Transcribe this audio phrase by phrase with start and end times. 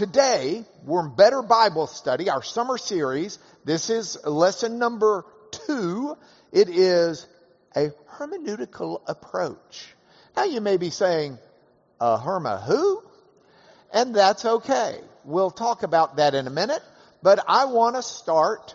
[0.00, 3.38] today we're in Better Bible Study, our summer series.
[3.66, 5.26] This is lesson number
[5.66, 6.16] two.
[6.52, 7.26] It is
[7.76, 9.94] a hermeneutical approach.
[10.34, 11.38] Now you may be saying,
[12.00, 13.02] a herma who?
[13.92, 15.00] And that's okay.
[15.24, 16.82] We'll talk about that in a minute.
[17.22, 18.74] But I want to start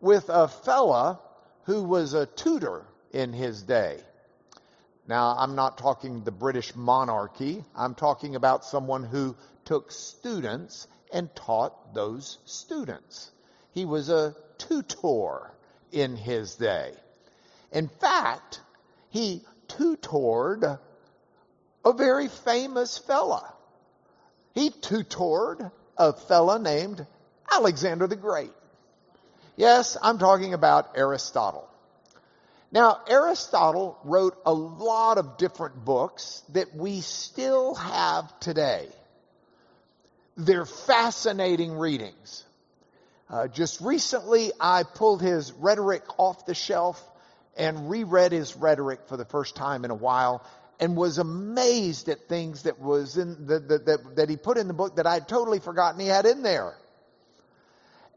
[0.00, 1.18] with a fella
[1.64, 3.98] who was a tutor in his day.
[5.08, 7.64] Now, I'm not talking the British monarchy.
[7.74, 9.34] I'm talking about someone who
[9.70, 13.30] took students and taught those students.
[13.70, 15.52] He was a tutor
[15.92, 16.90] in his day.
[17.70, 18.60] In fact,
[19.10, 20.64] he tutored
[21.84, 23.54] a very famous fella.
[24.54, 27.06] He tutored a fella named
[27.52, 28.50] Alexander the Great.
[29.54, 31.68] Yes, I'm talking about Aristotle.
[32.72, 38.88] Now, Aristotle wrote a lot of different books that we still have today.
[40.36, 42.44] They're fascinating readings.
[43.28, 47.00] Uh, just recently, I pulled his rhetoric off the shelf
[47.56, 50.44] and reread his rhetoric for the first time in a while
[50.80, 54.66] and was amazed at things that was in the, the, that, that he put in
[54.66, 56.74] the book that I'd totally forgotten he had in there.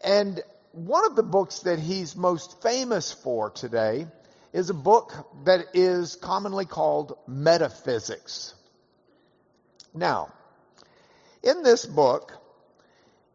[0.03, 0.41] And
[0.71, 4.07] one of the books that he's most famous for today
[4.53, 5.13] is a book
[5.45, 8.53] that is commonly called Metaphysics.
[9.93, 10.31] Now,
[11.43, 12.31] in this book,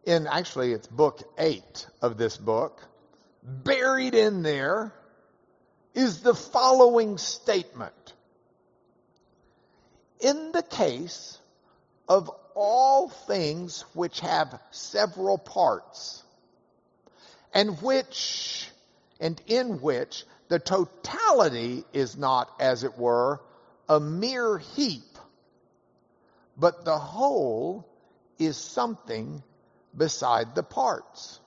[0.03, 2.81] in actually it's book eight of this book,
[3.43, 4.93] buried in there
[5.93, 8.13] is the following statement.
[10.19, 11.37] In the case
[12.07, 16.23] of all things which have several parts,
[17.53, 18.69] and which,
[19.19, 23.39] and in which the totality is not, as it were,
[23.87, 25.17] a mere heap,
[26.57, 27.88] but the whole
[28.39, 29.43] is something
[29.95, 31.39] beside the parts.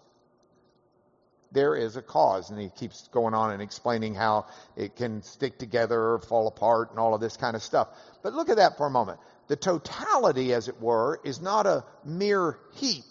[1.50, 5.58] There is a cause, and he keeps going on and explaining how it can stick
[5.58, 7.88] together or fall apart and all of this kind of stuff.
[8.22, 9.20] But look at that for a moment.
[9.48, 13.04] The totality, as it were, is not a mere heap,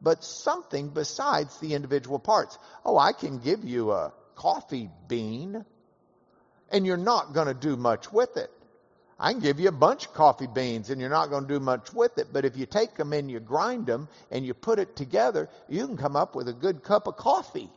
[0.00, 2.56] but something besides the individual parts.
[2.84, 5.64] Oh, I can give you a coffee bean,
[6.70, 8.50] and you're not going to do much with it.
[9.22, 11.60] I can give you a bunch of coffee beans and you're not going to do
[11.60, 12.28] much with it.
[12.32, 15.86] But if you take them and you grind them and you put it together, you
[15.86, 17.68] can come up with a good cup of coffee.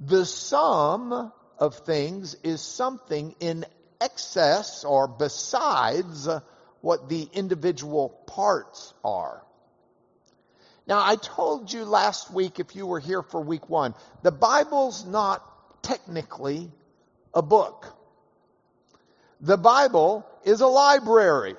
[0.00, 3.66] The sum of things is something in
[4.00, 6.26] excess or besides
[6.80, 9.44] what the individual parts are.
[10.86, 15.04] Now, I told you last week, if you were here for week one, the Bible's
[15.04, 15.44] not
[15.82, 16.70] technically
[17.34, 17.94] a book.
[19.40, 21.56] The Bible is a library.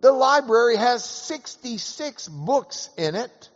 [0.00, 3.50] The library has 66 books in it,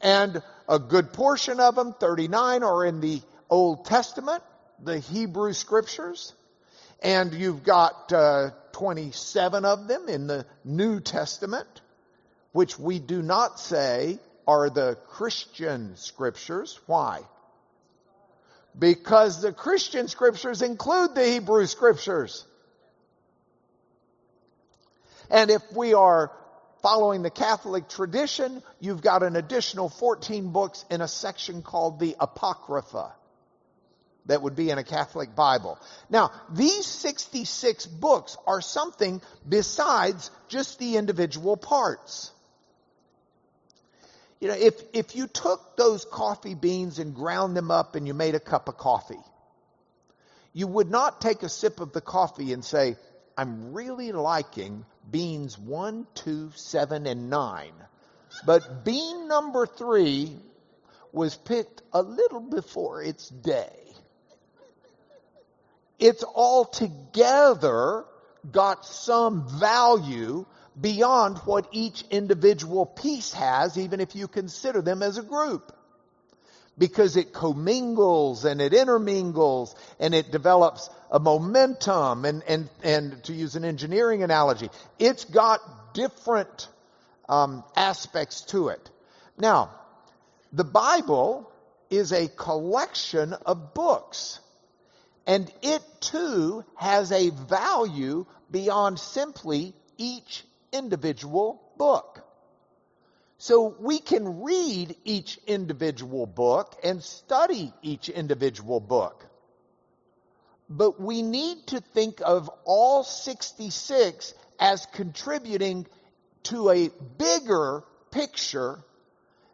[0.00, 4.42] and a good portion of them, 39, are in the Old Testament,
[4.82, 6.34] the Hebrew Scriptures,
[7.02, 11.68] and you've got uh, 27 of them in the New Testament
[12.54, 16.78] which we do not say are the Christian scriptures.
[16.86, 17.22] Why?
[18.78, 22.44] Because the Christian scriptures include the Hebrew scriptures.
[25.30, 26.32] And if we are
[26.82, 32.14] following the Catholic tradition, you've got an additional 14 books in a section called the
[32.20, 33.14] Apocrypha
[34.26, 35.78] that would be in a Catholic Bible.
[36.10, 42.30] Now, these 66 books are something besides just the individual parts.
[44.44, 48.12] You know, if, if you took those coffee beans and ground them up and you
[48.12, 49.24] made a cup of coffee,
[50.52, 52.96] you would not take a sip of the coffee and say,
[53.38, 57.72] I'm really liking beans one, two, seven, and nine.
[58.44, 60.36] But bean number three
[61.10, 63.72] was picked a little before its day.
[65.98, 68.04] It's altogether
[68.52, 70.44] got some value
[70.80, 75.72] beyond what each individual piece has, even if you consider them as a group.
[76.76, 83.32] Because it commingles and it intermingles and it develops a momentum and, and, and to
[83.32, 84.68] use an engineering analogy,
[84.98, 85.60] it's got
[85.94, 86.68] different
[87.28, 88.90] um, aspects to it.
[89.38, 89.70] Now,
[90.52, 91.50] the Bible
[91.90, 94.40] is a collection of books.
[95.26, 100.44] And it too has a value beyond simply each
[100.74, 102.20] individual book.
[103.38, 109.26] So we can read each individual book and study each individual book.
[110.68, 115.86] But we need to think of all 66 as contributing
[116.44, 118.82] to a bigger picture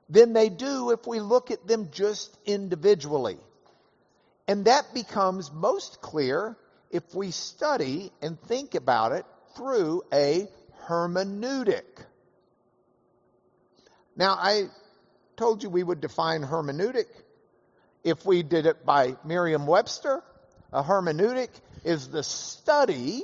[0.09, 3.39] than they do if we look at them just individually.
[4.47, 6.57] And that becomes most clear
[6.91, 9.25] if we study and think about it
[9.57, 10.49] through a
[10.91, 11.85] hermeneutic.
[14.17, 14.65] Now, I
[15.37, 17.07] told you we would define hermeneutic.
[18.03, 20.23] If we did it by Merriam Webster,
[20.73, 21.51] a hermeneutic
[21.85, 23.23] is the study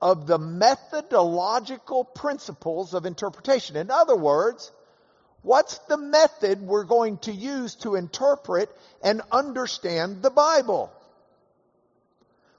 [0.00, 3.76] of the methodological principles of interpretation.
[3.76, 4.70] In other words,
[5.42, 8.70] what's the method we're going to use to interpret
[9.02, 10.92] and understand the Bible?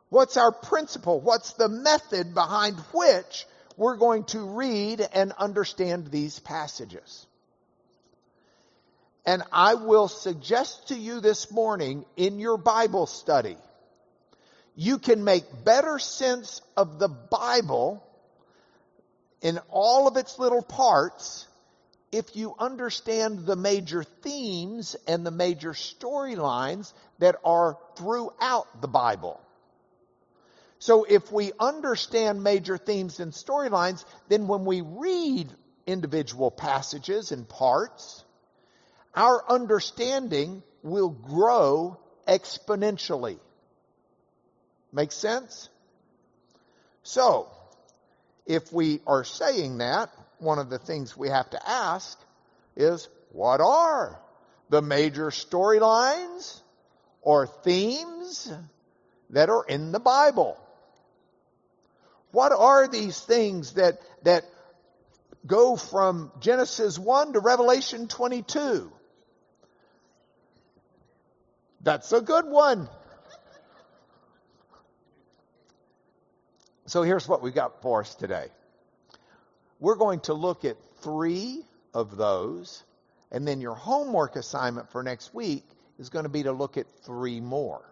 [0.10, 1.20] What's our principle?
[1.20, 3.46] What's the method behind which
[3.78, 7.26] we're going to read and understand these passages?
[9.26, 13.58] And I will suggest to you this morning in your Bible study
[14.76, 18.04] you can make better sense of the Bible
[19.42, 21.48] in all of its little parts
[22.12, 29.40] if you understand the major themes and the major storylines that are throughout the Bible.
[30.84, 35.50] So if we understand major themes and storylines, then when we read
[35.88, 38.22] individual passages and parts,
[39.16, 41.98] our understanding will grow
[42.28, 43.40] exponentially.
[44.92, 45.70] Make sense?
[47.04, 47.48] So,
[48.46, 50.10] if we are saying that,
[50.40, 52.20] one of the things we have to ask
[52.76, 54.20] is what are
[54.70, 56.62] the major storylines
[57.22, 58.52] or themes
[59.30, 60.58] that are in the Bible?
[62.34, 64.44] What are these things that, that
[65.46, 68.92] go from Genesis 1 to Revelation 22?
[71.82, 72.90] That's a good one.
[76.88, 78.48] So here's what we got for us today.
[79.80, 81.62] We're going to look at three
[81.94, 82.84] of those,
[83.32, 85.66] and then your homework assignment for next week
[86.00, 87.84] is going to be to look at three more.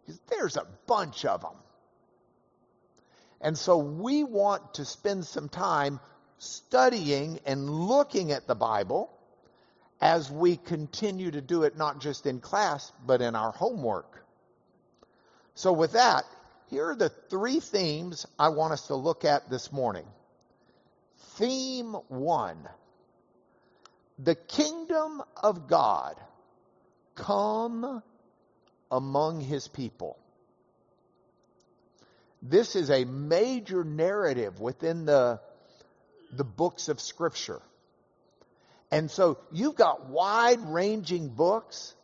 [0.00, 1.56] Because there's a bunch of them.
[3.42, 5.98] And so we want to spend some time
[6.38, 9.10] studying and looking at the Bible
[10.00, 14.24] as we continue to do it not just in class, but in our homework.
[15.54, 16.24] So with that,
[16.70, 20.06] here are the three themes I want us to look at this morning.
[21.36, 22.68] Theme one
[24.18, 26.16] The kingdom of God
[27.14, 28.02] come
[28.90, 30.16] among his people.
[32.42, 35.40] This is a major narrative within the,
[36.32, 37.62] the books of Scripture.
[38.90, 41.94] And so you've got wide ranging books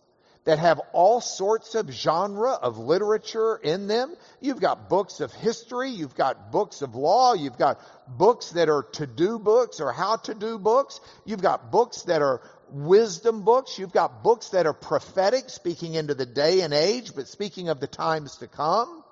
[0.44, 4.14] that have all sorts of genre of literature in them.
[4.40, 8.85] You've got books of history, you've got books of law, you've got books that are
[8.93, 11.00] to do books or how to do books.
[11.26, 12.40] You've got books that are
[12.70, 13.79] wisdom books.
[13.79, 17.81] You've got books that are prophetic, speaking into the day and age, but speaking of
[17.81, 19.05] the times to come.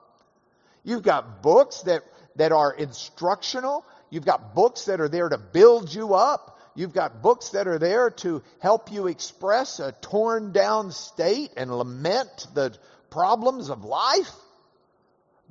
[0.86, 2.04] You've got books that,
[2.36, 3.84] that are instructional.
[4.08, 6.60] You've got books that are there to build you up.
[6.76, 11.76] You've got books that are there to help you express a torn down state and
[11.76, 12.76] lament the
[13.10, 14.30] problems of life.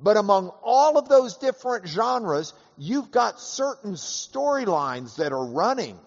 [0.00, 5.98] But among all of those different genres, you've got certain storylines that are running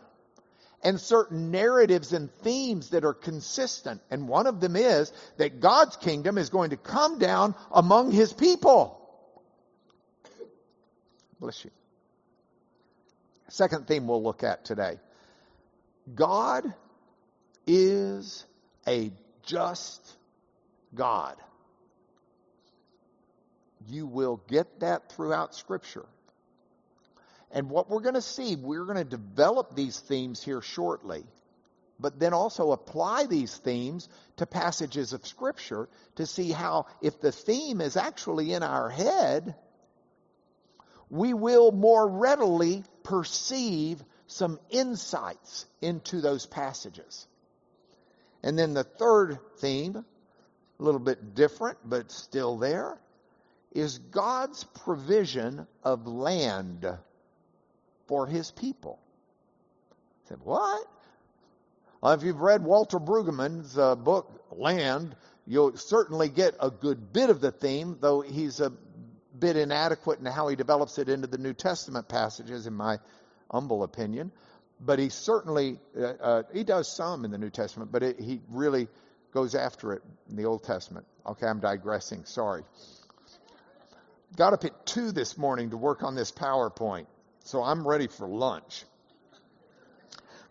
[0.82, 4.02] and certain narratives and themes that are consistent.
[4.10, 8.34] And one of them is that God's kingdom is going to come down among his
[8.34, 8.99] people.
[11.40, 11.72] Bless you.
[13.48, 14.98] Second theme we'll look at today
[16.14, 16.74] God
[17.66, 18.46] is
[18.88, 19.12] a
[19.44, 20.18] just
[20.94, 21.36] God.
[23.88, 26.06] You will get that throughout Scripture.
[27.52, 31.24] And what we're going to see, we're going to develop these themes here shortly,
[32.00, 37.32] but then also apply these themes to passages of Scripture to see how, if the
[37.32, 39.56] theme is actually in our head,
[41.10, 47.28] we will more readily perceive some insights into those passages.
[48.44, 52.98] And then the third theme, a little bit different, but still there,
[53.72, 56.88] is God's provision of land
[58.08, 59.00] for his people.
[59.92, 60.88] I said, what?
[62.02, 67.30] Well, if you've read Walter Brueggemann's uh, book, Land, you'll certainly get a good bit
[67.30, 68.72] of the theme, though he's a
[69.38, 73.00] bit inadequate in how he develops it into the New Testament passages, in my
[73.52, 74.32] humble opinion.
[74.82, 78.42] But he certainly, uh, uh, he does some in the New Testament, but it, he
[78.50, 78.88] really
[79.34, 81.06] goes after it in the Old Testament.
[81.26, 82.26] Okay, I'm digressing.
[82.26, 82.64] Sorry.
[84.36, 87.08] got up at 2 this morning to work on this PowerPoint,
[87.44, 88.86] so I'm ready for lunch.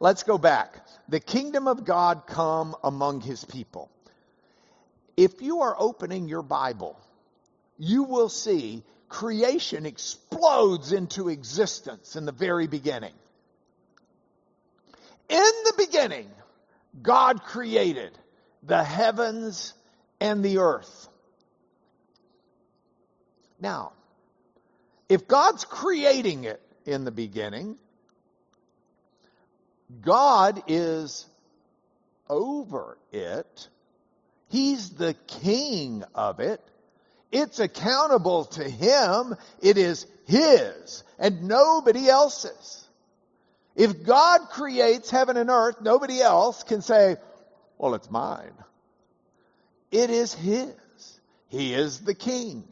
[0.00, 0.86] Let's go back.
[1.08, 3.90] The kingdom of God come among his people.
[5.16, 7.00] If you are opening your Bible,
[7.78, 13.14] you will see creation explodes into existence in the very beginning.
[15.28, 16.28] In the beginning,
[17.00, 18.12] God created
[18.62, 19.74] the heavens
[20.20, 21.08] and the earth.
[23.60, 23.92] Now,
[25.08, 27.76] if God's creating it in the beginning,
[30.00, 31.26] God is
[32.28, 33.68] over it.
[34.48, 36.60] He's the king of it.
[37.30, 39.36] It's accountable to him.
[39.60, 42.86] It is his and nobody else's.
[43.76, 47.16] If God creates heaven and earth, nobody else can say,
[47.76, 48.54] well, it's mine.
[49.90, 50.74] It is his.
[51.48, 52.64] He is the king.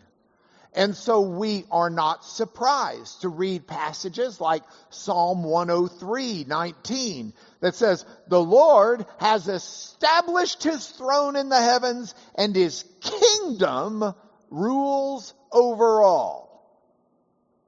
[0.74, 8.04] And so we are not surprised to read passages like Psalm 103, 19 that says,
[8.28, 14.14] the Lord has established his throne in the heavens and his kingdom
[14.50, 16.46] rules over all.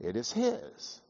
[0.01, 1.01] It is his.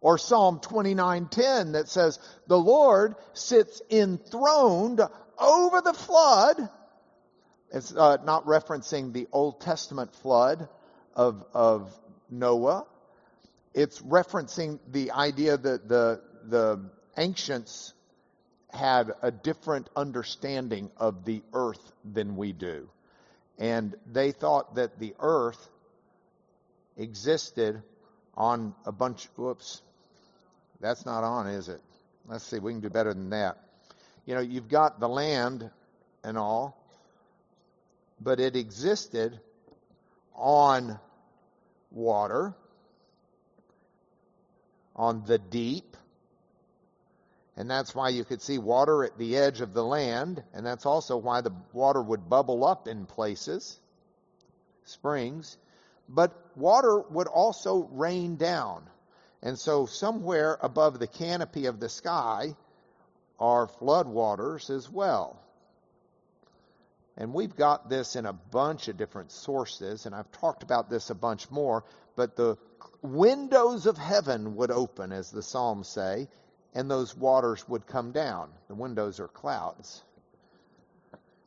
[0.00, 5.00] Or Psalm 29:10 that says, "The Lord sits enthroned
[5.38, 6.68] over the flood."
[7.70, 10.68] It's uh, not referencing the Old Testament flood
[11.14, 11.90] of of
[12.30, 12.86] Noah.
[13.72, 17.94] It's referencing the idea that the the ancients
[18.70, 22.88] had a different understanding of the earth than we do.
[23.58, 25.68] And they thought that the earth
[26.96, 27.82] existed
[28.36, 29.82] on a bunch, whoops,
[30.80, 31.80] that's not on, is it?
[32.26, 33.58] Let's see, we can do better than that.
[34.26, 35.70] You know, you've got the land
[36.22, 36.76] and all,
[38.20, 39.38] but it existed
[40.34, 40.98] on
[41.90, 42.54] water,
[44.96, 45.96] on the deep,
[47.56, 50.86] and that's why you could see water at the edge of the land, and that's
[50.86, 53.78] also why the water would bubble up in places,
[54.84, 55.56] springs.
[56.08, 58.82] But water would also rain down.
[59.42, 62.56] And so somewhere above the canopy of the sky
[63.38, 65.40] are floodwaters as well.
[67.16, 71.10] And we've got this in a bunch of different sources, and I've talked about this
[71.10, 71.84] a bunch more,
[72.16, 72.56] but the
[73.02, 76.26] windows of heaven would open, as the Psalms say,
[76.74, 78.50] and those waters would come down.
[78.68, 80.02] The windows are clouds.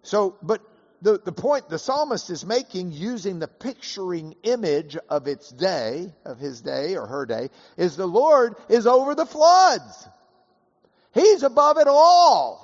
[0.04, 0.62] So, but
[1.02, 6.40] the, the point the psalmist is making using the picturing image of its day, of
[6.40, 10.08] his day or her day, is the Lord is over the floods.
[11.14, 12.64] He's above it all.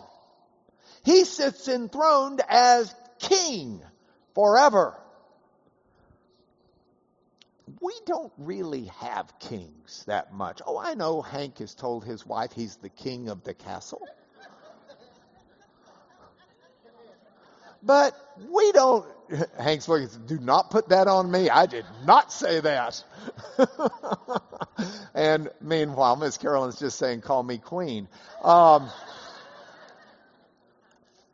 [1.03, 3.81] He sits enthroned as king
[4.35, 4.95] forever
[7.83, 10.61] we don't really have kings that much.
[10.65, 14.07] Oh, I know Hank has told his wife he's the king of the castle.
[17.85, 18.15] But
[18.49, 19.05] we don't,
[19.59, 21.49] Hank's looking, do not put that on me.
[21.49, 23.03] I did not say that.
[25.13, 28.07] and meanwhile, Miss Carolyn's just saying, call me queen.
[28.41, 28.89] Um,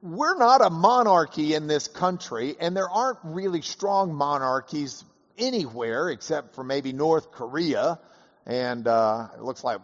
[0.02, 5.04] we're not a monarchy in this country, and there aren't really strong monarchies
[5.40, 8.00] anywhere except for maybe North Korea,
[8.46, 9.80] and uh, it looks like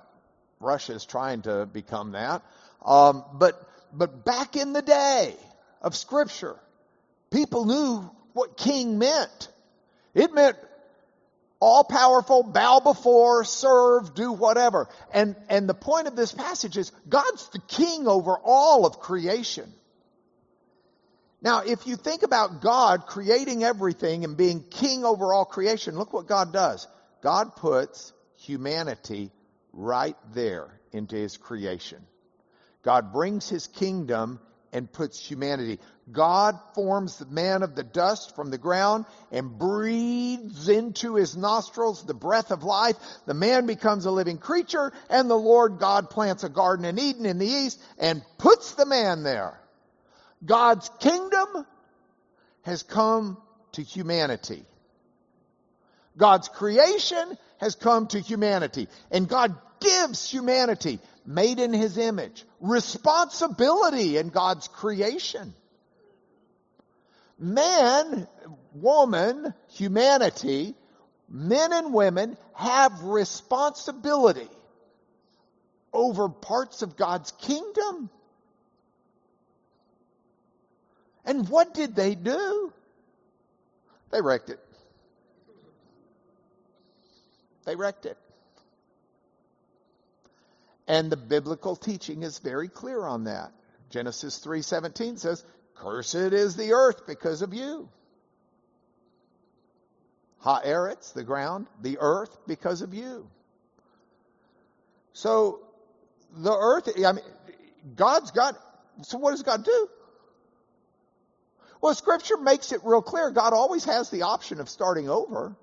[0.59, 2.43] Russia is trying to become that.
[2.83, 3.61] Um, but
[3.93, 5.35] but back in the day
[5.81, 6.57] of Scripture,
[7.31, 9.49] people knew what king meant.
[10.13, 10.57] It meant
[11.59, 14.89] all powerful, bow before, serve, do whatever.
[15.13, 19.71] And and the point of this passage is God's the king over all of creation.
[21.45, 26.11] Now, if you think about God creating everything and being king over all creation, look
[26.11, 26.87] what God does.
[27.21, 29.29] God puts humanity
[29.71, 32.03] right there into his creation.
[32.81, 34.39] God brings his kingdom
[34.73, 35.79] and puts humanity.
[36.11, 42.03] God forms the man of the dust from the ground and breathes into his nostrils
[42.03, 42.95] the breath of life.
[43.27, 47.27] The man becomes a living creature and the Lord God plants a garden in Eden
[47.27, 49.59] in the east and puts the man there.
[50.45, 51.65] God's kingdom
[52.63, 53.37] has come
[53.73, 54.63] to humanity.
[56.17, 58.87] God's creation has come to humanity.
[59.11, 65.53] And God gives humanity, made in His image, responsibility in God's creation.
[67.37, 68.27] Man,
[68.73, 70.75] woman, humanity,
[71.29, 74.47] men and women have responsibility
[75.91, 78.09] over parts of God's kingdom.
[81.25, 82.71] And what did they do?
[84.11, 84.59] They wrecked it.
[87.65, 88.17] they wrecked it.
[90.87, 93.51] And the biblical teaching is very clear on that.
[93.89, 95.43] Genesis 3:17 says,
[95.75, 97.89] "Cursed is the earth because of you."
[100.43, 103.29] Haaretz, the ground, the earth because of you.
[105.13, 105.65] So
[106.31, 107.25] the earth, I mean,
[107.95, 108.55] God's got,
[109.01, 109.89] so what does God do?
[111.85, 113.29] Well, scripture makes it real clear.
[113.29, 115.55] God always has the option of starting over.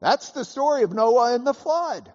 [0.00, 2.10] That's the story of Noah and the flood.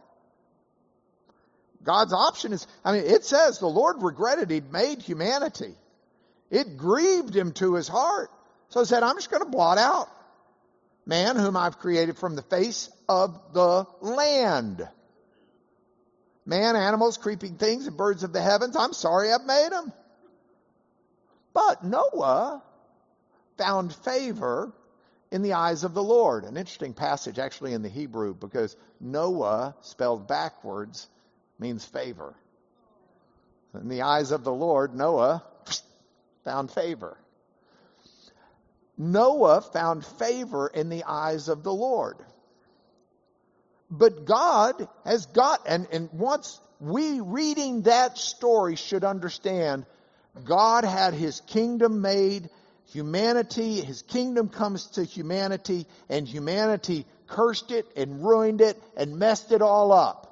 [1.82, 5.74] God's option is, I mean, it says the Lord regretted he'd made humanity.
[6.50, 8.32] It grieved him to his heart.
[8.68, 10.10] So he said, I'm just going to blot out
[11.06, 14.86] man whom I've created from the face of the land.
[16.46, 18.76] Man, animals, creeping things, and birds of the heavens.
[18.76, 19.94] I'm sorry I've made them.
[21.54, 22.62] But Noah
[23.58, 24.72] found favor
[25.32, 26.44] in the eyes of the Lord.
[26.44, 31.08] An interesting passage actually in the Hebrew because Noah spelled backwards
[31.60, 32.34] means favor.
[33.74, 35.44] In the eyes of the Lord, Noah
[36.44, 37.18] found favor.
[38.98, 42.18] Noah found favor in the eyes of the Lord.
[43.90, 49.86] But God has got, and, and once we reading that story should understand,
[50.44, 52.50] God had his kingdom made,
[52.92, 59.52] humanity, his kingdom comes to humanity, and humanity cursed it and ruined it and messed
[59.52, 60.28] it all up.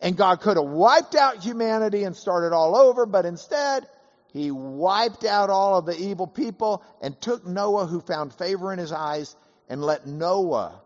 [0.00, 3.86] And God could have wiped out humanity and started all over, but instead,
[4.32, 8.78] he wiped out all of the evil people and took Noah, who found favor in
[8.78, 9.34] his eyes,
[9.68, 10.80] and let Noah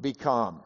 [0.00, 0.62] become.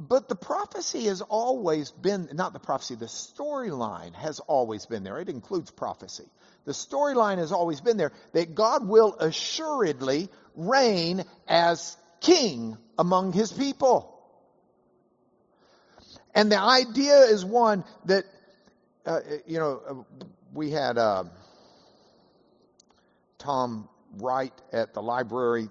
[0.00, 5.18] But the prophecy has always been, not the prophecy, the storyline has always been there.
[5.18, 6.26] It includes prophecy.
[6.66, 13.52] The storyline has always been there that God will assuredly reign as king among his
[13.52, 14.14] people.
[16.34, 18.24] And the idea is one that,
[19.04, 21.24] uh, you know, uh, we had uh,
[23.38, 25.68] Tom Wright at the library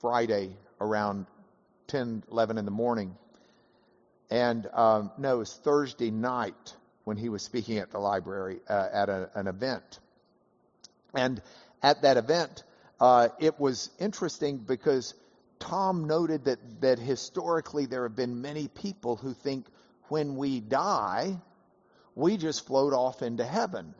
[0.00, 1.26] Friday around
[1.88, 3.16] 10, 11 in the morning.
[4.30, 8.88] And um, no, it was Thursday night when he was speaking at the library uh,
[8.92, 10.00] at a, an event.
[11.14, 11.40] And
[11.82, 12.64] at that event,
[13.00, 15.14] uh, it was interesting because
[15.58, 19.66] Tom noted that, that historically there have been many people who think
[20.08, 21.38] when we die,
[22.14, 23.94] we just float off into heaven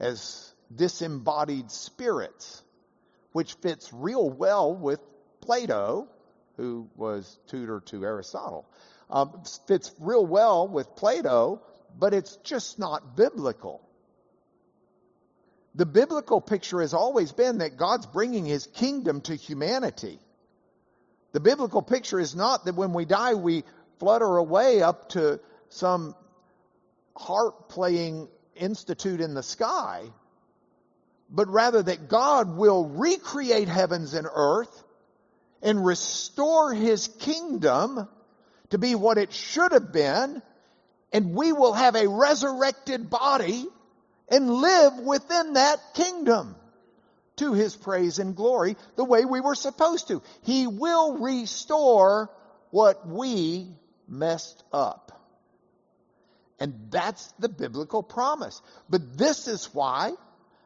[0.00, 2.62] as disembodied spirits,
[3.32, 5.00] which fits real well with
[5.42, 6.08] Plato,
[6.56, 8.66] who was tutor to Aristotle.
[9.10, 11.60] Um, fits real well with Plato,
[11.98, 13.86] but it's just not biblical.
[15.74, 20.18] The biblical picture has always been that God's bringing his kingdom to humanity.
[21.32, 23.64] The biblical picture is not that when we die we
[23.98, 26.14] flutter away up to some
[27.16, 30.04] harp playing institute in the sky,
[31.30, 34.84] but rather that God will recreate heavens and earth
[35.62, 38.08] and restore his kingdom
[38.70, 40.42] to be what it should have been,
[41.12, 43.66] and we will have a resurrected body
[44.28, 46.56] and live within that kingdom
[47.36, 50.22] to his praise and glory the way we were supposed to.
[50.42, 52.30] He will restore
[52.70, 53.68] what we
[54.08, 55.20] messed up.
[56.58, 58.62] And that's the biblical promise.
[58.88, 60.12] But this is why,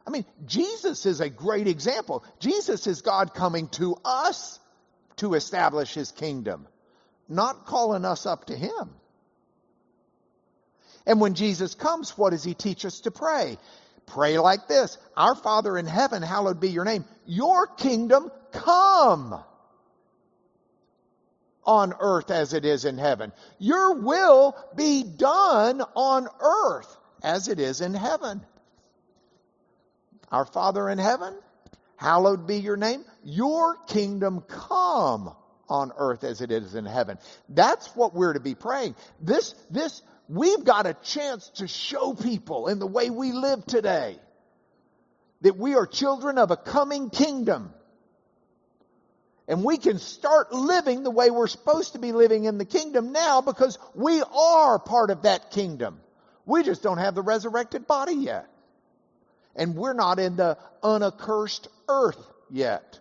[0.05, 2.23] I mean, Jesus is a great example.
[2.39, 4.59] Jesus is God coming to us
[5.17, 6.67] to establish his kingdom,
[7.27, 8.89] not calling us up to him.
[11.05, 13.57] And when Jesus comes, what does he teach us to pray?
[14.05, 17.05] Pray like this Our Father in heaven, hallowed be your name.
[17.25, 19.43] Your kingdom come
[21.65, 23.33] on earth as it is in heaven.
[23.59, 28.41] Your will be done on earth as it is in heaven.
[30.31, 31.37] Our Father in heaven,
[31.97, 33.03] hallowed be your name.
[33.23, 35.35] Your kingdom come
[35.69, 37.17] on earth as it is in heaven.
[37.49, 38.95] That's what we're to be praying.
[39.19, 44.17] This, this we've got a chance to show people in the way we live today
[45.41, 47.73] that we are children of a coming kingdom.
[49.47, 53.11] And we can start living the way we're supposed to be living in the kingdom
[53.13, 55.99] now because we are part of that kingdom.
[56.45, 58.47] We just don't have the resurrected body yet.
[59.57, 62.99] And we're not in the unaccursed earth yet.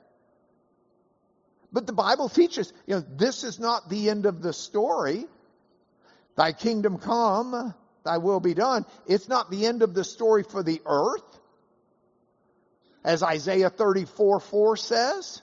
[1.72, 5.26] But the Bible teaches, you know, this is not the end of the story.
[6.34, 8.86] Thy kingdom come, thy will be done.
[9.06, 11.22] It's not the end of the story for the earth.
[13.04, 15.42] as Isaiah 34 4 says,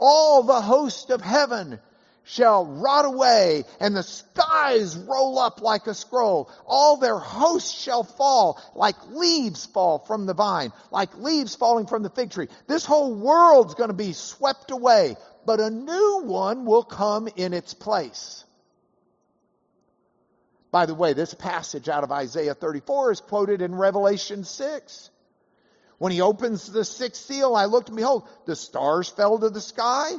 [0.00, 1.80] all the host of heaven
[2.28, 6.50] shall rot away and the skies roll up like a scroll.
[6.66, 12.02] All their hosts shall fall like leaves fall from the vine, like leaves falling from
[12.02, 12.48] the fig tree.
[12.66, 17.54] This whole world's going to be swept away, but a new one will come in
[17.54, 18.44] its place.
[20.70, 25.10] By the way, this passage out of Isaiah 34 is quoted in Revelation 6.
[25.96, 29.62] When he opens the sixth seal, I looked and behold, the stars fell to the
[29.62, 30.12] sky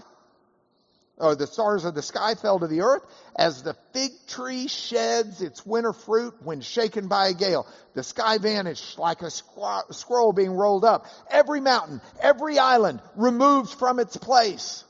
[1.19, 3.03] or the stars of the sky fell to the earth,
[3.35, 7.67] as the fig tree sheds its winter fruit when shaken by a gale.
[7.93, 11.05] The sky vanished like a scroll being rolled up.
[11.29, 14.83] Every mountain, every island removed from its place.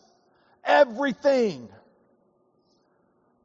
[0.63, 1.67] Everything.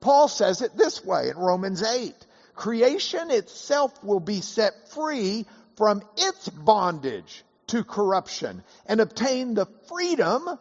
[0.00, 2.14] Paul says it this way in Romans 8.
[2.54, 10.58] Creation itself will be set free from its bondage to corruption and obtain the freedom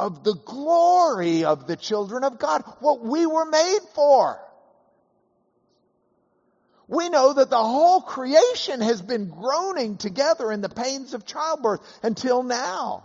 [0.00, 4.40] of the glory of the children of God, what we were made for.
[6.88, 11.80] We know that the whole creation has been groaning together in the pains of childbirth
[12.02, 13.04] until now.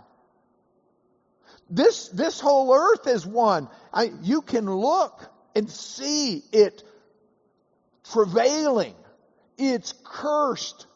[1.68, 3.68] This, this whole earth is one.
[3.92, 5.20] I, you can look
[5.54, 6.82] and see it
[8.10, 8.94] travailing.
[9.58, 10.86] It's cursed.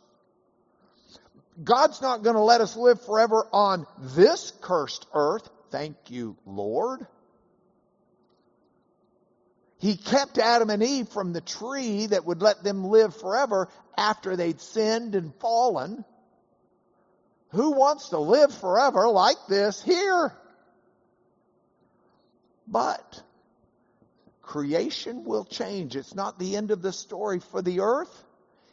[1.63, 5.49] God's not going to let us live forever on this cursed earth.
[5.71, 7.07] Thank you, Lord.
[9.79, 14.37] He kept Adam and Eve from the tree that would let them live forever after
[14.37, 16.05] they'd sinned and fallen.
[17.53, 20.35] Who wants to live forever like this here?
[22.69, 23.23] But
[24.43, 25.97] creation will change.
[25.97, 28.25] It's not the end of the story for the earth,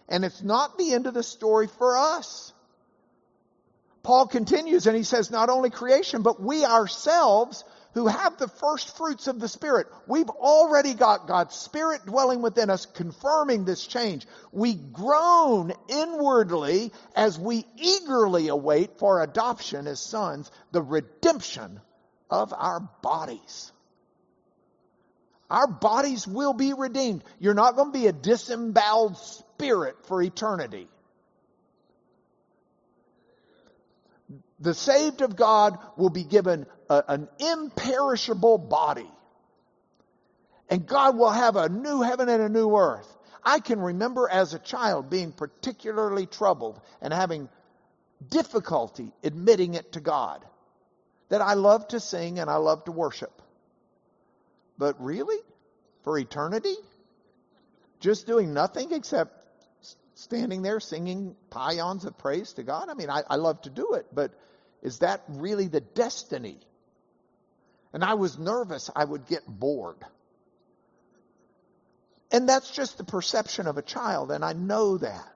[0.09, 2.53] and it's not the end of the story for us.
[4.07, 8.95] Paul continues and he says, not only creation, but we ourselves who have the first
[8.95, 9.87] fruits of the Spirit.
[10.07, 14.25] We've already got God's Spirit dwelling within us, confirming this change.
[14.53, 21.81] We groan inwardly as we eagerly await for adoption as sons, the redemption
[22.29, 23.73] of our bodies.
[25.49, 27.25] Our bodies will be redeemed.
[27.39, 30.87] You're not going to be a disemboweled spirit for eternity.
[34.59, 39.09] The saved of God will be given a, an imperishable body.
[40.69, 43.07] And God will have a new heaven and a new earth.
[43.43, 47.49] I can remember as a child being particularly troubled and having
[48.27, 50.43] difficulty admitting it to God.
[51.29, 53.41] That I love to sing and I love to worship.
[54.77, 55.37] But really?
[56.03, 56.75] For eternity?
[57.99, 59.36] Just doing nothing except
[60.17, 62.89] standing there singing pions of praise to God?
[62.89, 64.31] I mean, I, I love to do it, but
[64.81, 66.57] is that really the destiny?
[67.93, 70.03] And I was nervous I would get bored.
[72.31, 75.33] And that's just the perception of a child, and I know that.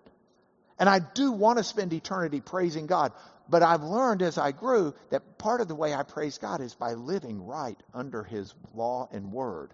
[0.77, 3.13] And I do want to spend eternity praising God.
[3.47, 6.73] But I've learned as I grew that part of the way I praise God is
[6.73, 9.73] by living right under His law and word.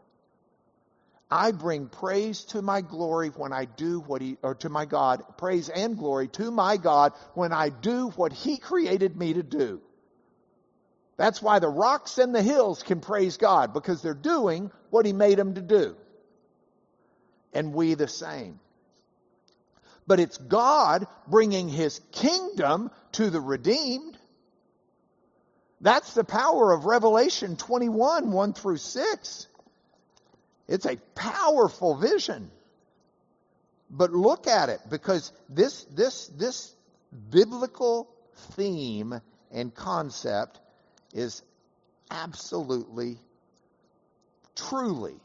[1.30, 5.24] I bring praise to my glory when I do what he, or to my God,
[5.38, 9.82] praise and glory to my God when I do what he created me to do.
[11.18, 15.14] That's why the rocks and the hills can praise God because they're doing what he
[15.14, 15.98] made them to do.
[17.54, 18.60] And we the same.
[20.06, 24.18] But it's God bringing his kingdom to the redeemed.
[25.82, 29.48] That's the power of Revelation 21, 1 through 6.
[30.68, 32.52] It's a powerful vision.
[33.90, 36.76] But look at it because this, this, this
[37.30, 38.10] biblical
[38.56, 40.60] theme and concept
[41.14, 41.42] is
[42.12, 43.18] absolutely,
[44.56, 45.16] truly,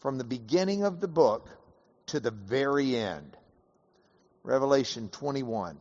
[0.00, 1.48] from the beginning of the book
[2.06, 3.36] to the very end.
[4.44, 5.76] Revelation 21.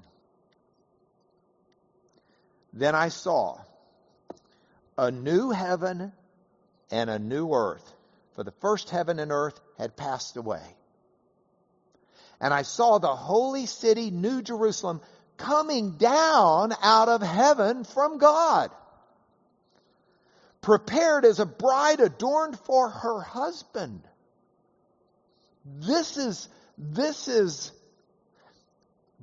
[2.71, 3.59] Then I saw
[4.97, 6.11] a new heaven
[6.89, 7.93] and a new earth
[8.35, 10.63] for the first heaven and earth had passed away.
[12.39, 15.01] And I saw the holy city, New Jerusalem,
[15.37, 18.71] coming down out of heaven from God,
[20.61, 24.01] prepared as a bride adorned for her husband.
[25.65, 27.71] This is, this is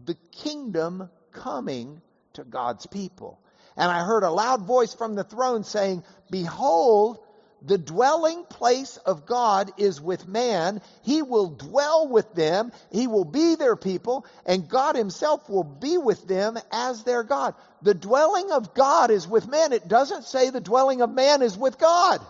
[0.05, 2.01] the kingdom coming
[2.35, 3.39] to God's people.
[3.77, 7.19] And I heard a loud voice from the throne saying, Behold,
[7.63, 10.81] the dwelling place of God is with man.
[11.03, 12.73] He will dwell with them.
[12.91, 17.55] He will be their people and God himself will be with them as their God.
[17.83, 19.73] The dwelling of God is with man.
[19.73, 22.21] It doesn't say the dwelling of man is with God.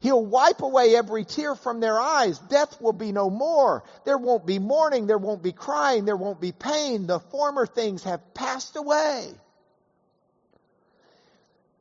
[0.00, 2.38] He'll wipe away every tear from their eyes.
[2.38, 3.84] Death will be no more.
[4.04, 5.06] There won't be mourning.
[5.06, 6.06] There won't be crying.
[6.06, 7.06] There won't be pain.
[7.06, 9.30] The former things have passed away.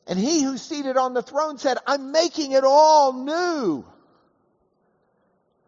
[0.09, 3.85] And he who's seated on the throne said, I'm making it all new.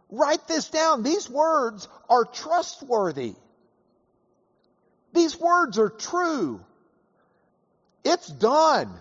[0.09, 1.03] Write this down.
[1.03, 3.35] These words are trustworthy.
[5.13, 6.59] These words are true.
[8.03, 8.91] It's done.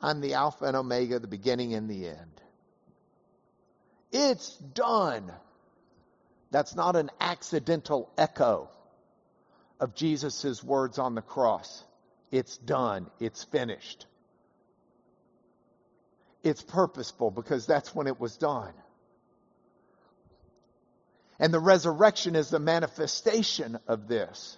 [0.00, 2.40] I'm the Alpha and Omega, the beginning and the end.
[4.10, 5.30] It's done.
[6.50, 8.70] That's not an accidental echo
[9.80, 11.84] of Jesus' words on the cross.
[12.30, 13.10] It's done.
[13.20, 14.06] It's finished.
[16.42, 18.72] It's purposeful because that's when it was done.
[21.38, 24.56] And the resurrection is the manifestation of this.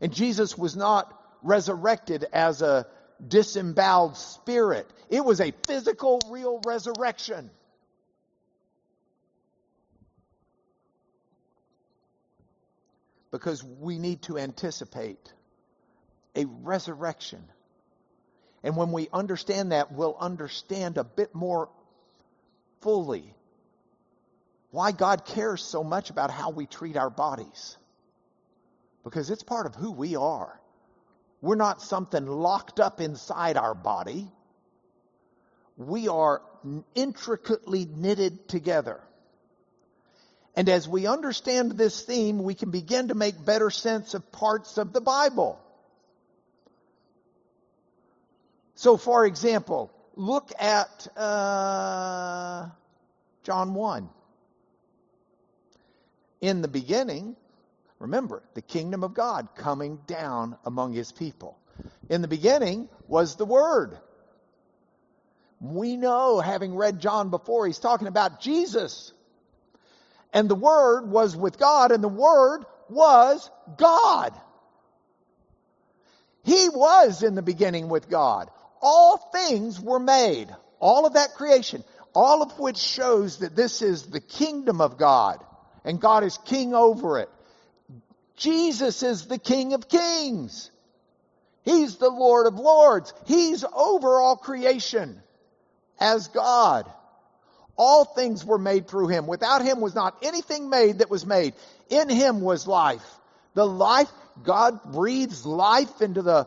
[0.00, 2.86] And Jesus was not resurrected as a
[3.26, 4.86] disemboweled spirit.
[5.08, 7.50] It was a physical, real resurrection.
[13.30, 15.32] Because we need to anticipate
[16.34, 17.42] a resurrection.
[18.62, 21.68] And when we understand that, we'll understand a bit more
[22.80, 23.34] fully
[24.70, 27.76] why God cares so much about how we treat our bodies.
[29.04, 30.60] Because it's part of who we are.
[31.40, 34.30] We're not something locked up inside our body.
[35.76, 36.42] We are
[36.94, 39.00] intricately knitted together.
[40.56, 44.78] And as we understand this theme, we can begin to make better sense of parts
[44.78, 45.60] of the Bible.
[48.74, 52.68] So, for example, look at uh,
[53.44, 54.08] John 1.
[56.40, 57.36] In the beginning,
[58.00, 61.56] Remember, the kingdom of God coming down among his people.
[62.08, 63.96] In the beginning was the Word.
[65.60, 69.12] We know, having read John before, he's talking about Jesus.
[70.32, 74.32] And the Word was with God, and the Word was God.
[76.44, 78.50] He was in the beginning with God.
[78.80, 80.48] All things were made.
[80.78, 81.84] All of that creation.
[82.14, 85.44] All of which shows that this is the kingdom of God.
[85.84, 87.28] And God is king over it.
[88.36, 90.70] Jesus is the King of Kings.
[91.62, 93.12] He's the Lord of Lords.
[93.26, 95.20] He's over all creation
[95.98, 96.90] as God.
[97.82, 99.26] All things were made through him.
[99.26, 101.54] Without him was not anything made that was made.
[101.88, 103.02] In him was life.
[103.54, 104.10] The life,
[104.42, 106.46] God breathes life into the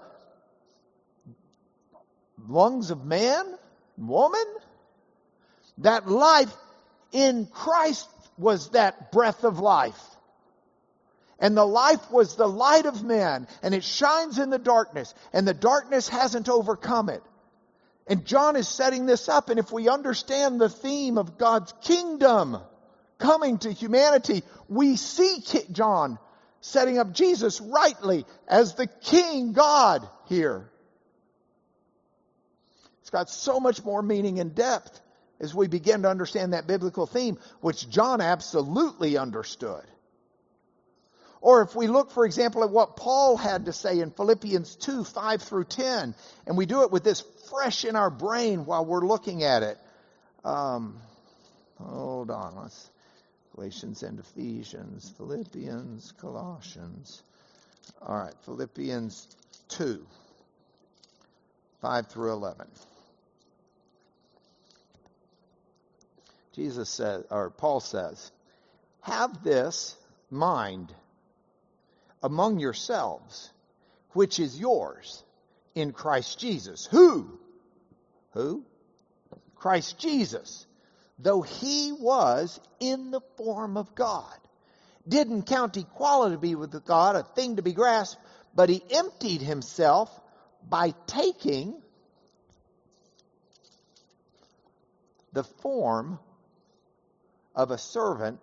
[2.48, 3.46] lungs of man,
[3.98, 4.46] woman.
[5.80, 6.54] That life
[7.12, 10.00] in Christ was that breath of life.
[11.40, 15.48] And the life was the light of man, and it shines in the darkness, and
[15.48, 17.24] the darkness hasn't overcome it.
[18.08, 22.58] And John is setting this up, and if we understand the theme of God's kingdom
[23.18, 25.38] coming to humanity, we see
[25.72, 26.20] John
[26.60, 30.70] setting up Jesus rightly as the King God here.
[33.02, 35.02] It's got so much more meaning and depth
[35.40, 39.84] as we begin to understand that biblical theme, which John absolutely understood.
[41.42, 45.04] Or if we look, for example, at what Paul had to say in Philippians 2,
[45.04, 46.16] 5 through 10,
[46.48, 47.22] and we do it with this
[47.54, 49.78] fresh in our brain while we're looking at it.
[50.44, 50.98] Um,
[51.80, 52.90] hold on, let's
[53.56, 57.22] Galatians and Ephesians, Philippians, Colossians.
[58.02, 59.28] All right, Philippians
[59.70, 60.04] 2,
[61.82, 62.66] 5 through 11.
[66.56, 68.32] Jesus says, or Paul says,
[69.02, 69.96] have this
[70.32, 70.92] mind
[72.24, 73.52] among yourselves,
[74.14, 75.24] which is yours
[75.76, 76.88] in Christ Jesus.
[76.88, 77.40] Who?
[78.34, 78.66] Who?
[79.56, 80.66] Christ Jesus.
[81.20, 84.38] Though he was in the form of God,
[85.08, 88.20] didn't count equality with God a thing to be grasped,
[88.56, 90.10] but he emptied himself
[90.68, 91.82] by taking
[95.34, 96.20] the form
[97.56, 98.40] of a servant,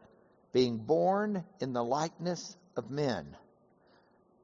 [0.53, 3.37] being born in the likeness of men.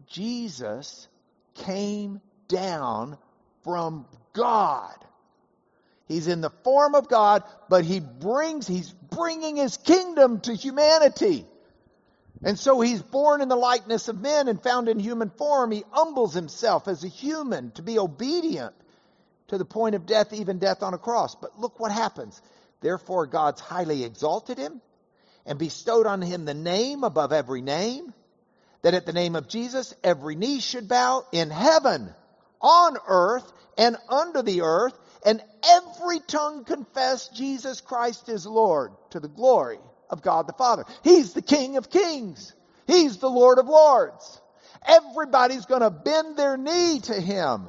[0.06, 1.08] Jesus
[1.54, 3.18] came down
[3.64, 4.96] from God.
[6.06, 11.46] He's in the form of God, but he brings, he's bringing his kingdom to humanity.
[12.44, 15.72] And so he's born in the likeness of men and found in human form.
[15.72, 18.74] He humbles himself as a human to be obedient
[19.48, 21.34] to the point of death, even death on a cross.
[21.34, 22.40] But look what happens.
[22.80, 24.80] Therefore, God's highly exalted him
[25.44, 28.12] and bestowed on him the name above every name,
[28.82, 32.12] that at the name of Jesus every knee should bow in heaven,
[32.60, 39.18] on earth, and under the earth, and every tongue confess Jesus Christ is Lord to
[39.18, 40.84] the glory of God the Father.
[41.02, 42.54] He's the King of kings.
[42.86, 44.40] He's the Lord of lords.
[44.86, 47.68] Everybody's going to bend their knee to him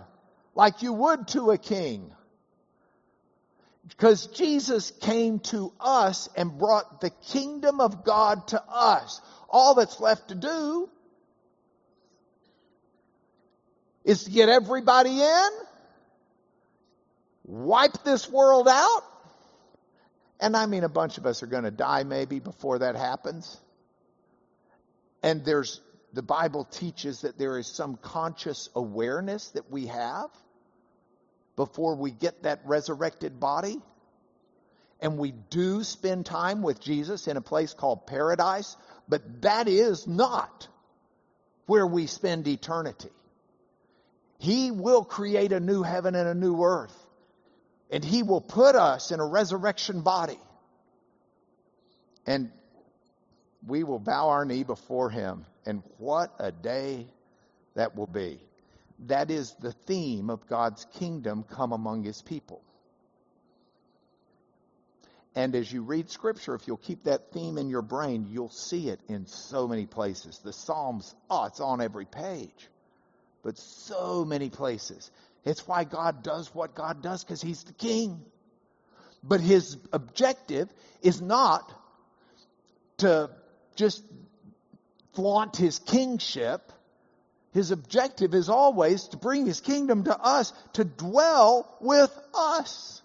[0.53, 2.13] like you would to a king.
[3.87, 9.19] Because Jesus came to us and brought the kingdom of God to us.
[9.49, 10.89] All that's left to do
[14.03, 15.49] is to get everybody in,
[17.47, 19.03] wipe this world out,
[20.39, 23.59] and I mean, a bunch of us are going to die maybe before that happens.
[25.23, 25.81] And there's,
[26.13, 30.29] the Bible teaches that there is some conscious awareness that we have
[31.55, 33.81] before we get that resurrected body.
[34.99, 38.75] And we do spend time with Jesus in a place called paradise,
[39.07, 40.67] but that is not
[41.65, 43.09] where we spend eternity.
[44.39, 47.06] He will create a new heaven and a new earth.
[47.89, 50.39] And he will put us in a resurrection body.
[52.25, 52.51] And
[53.65, 55.45] we will bow our knee before him.
[55.65, 57.07] And what a day
[57.75, 58.39] that will be.
[59.05, 62.61] That is the theme of God's kingdom come among his people.
[65.35, 68.89] And as you read scripture, if you'll keep that theme in your brain, you'll see
[68.89, 70.39] it in so many places.
[70.43, 72.69] The Psalms, oh, it's on every page,
[73.43, 75.11] but so many places.
[75.47, 78.21] It's why God does what God does because He's the King.
[79.23, 80.67] But His objective
[81.01, 81.73] is not
[82.97, 83.29] to
[83.75, 84.03] just
[85.13, 86.73] flaunt His kingship.
[87.53, 93.01] His objective is always to bring His kingdom to us, to dwell with us,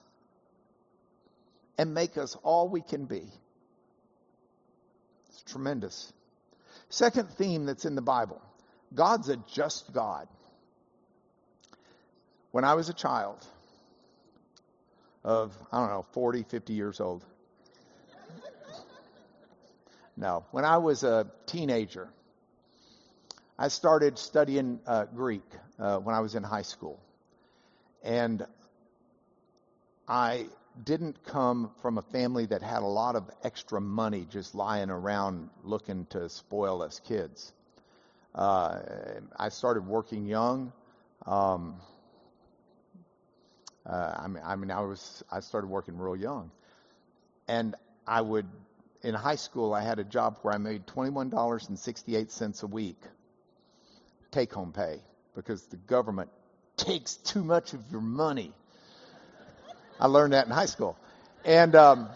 [1.79, 3.23] and make us all we can be.
[5.29, 6.13] It's tremendous.
[6.89, 8.43] Second theme that's in the Bible
[8.93, 10.27] God's a just God.
[12.53, 13.45] When I was a child
[15.25, 17.25] of, I don't know, 40, 50 years old.
[20.17, 22.09] No, when I was a teenager,
[23.59, 25.45] I started studying uh, Greek
[25.79, 27.01] uh, when I was in high school.
[28.03, 28.45] And
[30.07, 30.47] I
[30.85, 35.49] didn't come from a family that had a lot of extra money just lying around
[35.65, 37.55] looking to spoil us kids.
[38.35, 38.81] Uh,
[39.39, 40.73] I started working young.
[41.25, 41.77] Um,
[43.87, 46.51] uh, I mean, I mean, I was I started working real young,
[47.49, 47.75] and
[48.07, 48.47] I would
[49.03, 52.17] in high school I had a job where I made twenty one dollars and sixty
[52.17, 53.01] eight cents a week,
[54.31, 55.01] take home pay,
[55.35, 56.31] because the government
[56.77, 58.53] takes too much of your money.
[60.01, 60.97] I learned that in high school,
[61.45, 62.09] and um,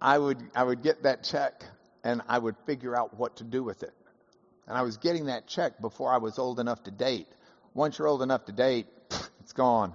[0.00, 1.64] I would I would get that check
[2.04, 3.92] and I would figure out what to do with it.
[4.66, 7.26] And I was getting that check before I was old enough to date.
[7.74, 8.86] Once you're old enough to date,
[9.40, 9.94] it's gone.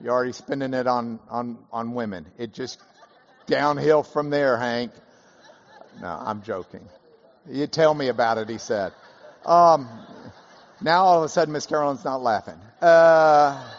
[0.00, 2.26] You're already spending it on, on, on women.
[2.38, 2.80] It just
[3.46, 4.92] downhill from there, Hank.
[6.00, 6.86] No, I'm joking.
[7.48, 8.92] You tell me about it, he said.
[9.44, 9.88] Um,
[10.80, 12.60] now all of a sudden, Miss Carolyn's not laughing.
[12.80, 13.72] Uh,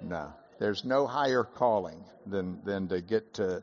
[0.00, 3.62] no, there's no higher calling than, than to get to.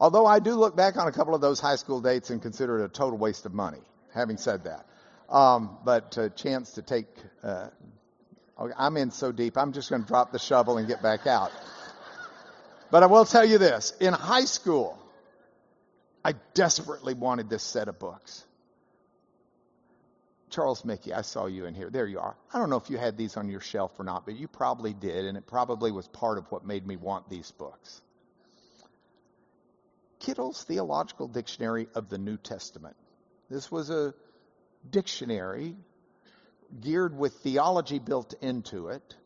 [0.00, 2.80] Although I do look back on a couple of those high school dates and consider
[2.80, 3.80] it a total waste of money.
[4.14, 4.86] Having said that,
[5.28, 7.06] um, but a chance to take,
[7.42, 7.68] uh,
[8.76, 11.52] I'm in so deep, I'm just going to drop the shovel and get back out.
[12.90, 14.98] But I will tell you this in high school,
[16.24, 18.44] I desperately wanted this set of books.
[20.50, 21.90] Charles Mickey, I saw you in here.
[21.90, 22.34] There you are.
[22.52, 24.94] I don't know if you had these on your shelf or not, but you probably
[24.94, 28.00] did, and it probably was part of what made me want these books.
[30.20, 32.96] Kittel's Theological Dictionary of the New Testament.
[33.50, 34.14] This was a
[34.90, 35.76] dictionary
[36.80, 39.16] geared with theology built into it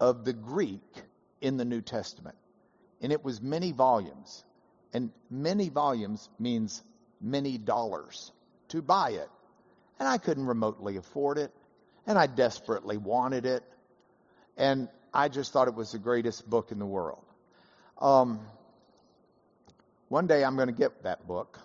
[0.00, 0.80] of the Greek
[1.40, 2.36] in the New Testament.
[3.00, 4.44] And it was many volumes.
[4.92, 6.82] And many volumes means
[7.20, 8.32] many dollars
[8.68, 9.28] to buy it.
[9.98, 11.52] And I couldn't remotely afford it.
[12.06, 13.62] And I desperately wanted it.
[14.56, 17.24] And I just thought it was the greatest book in the world.
[18.00, 18.40] Um,
[20.08, 21.58] one day I'm going to get that book.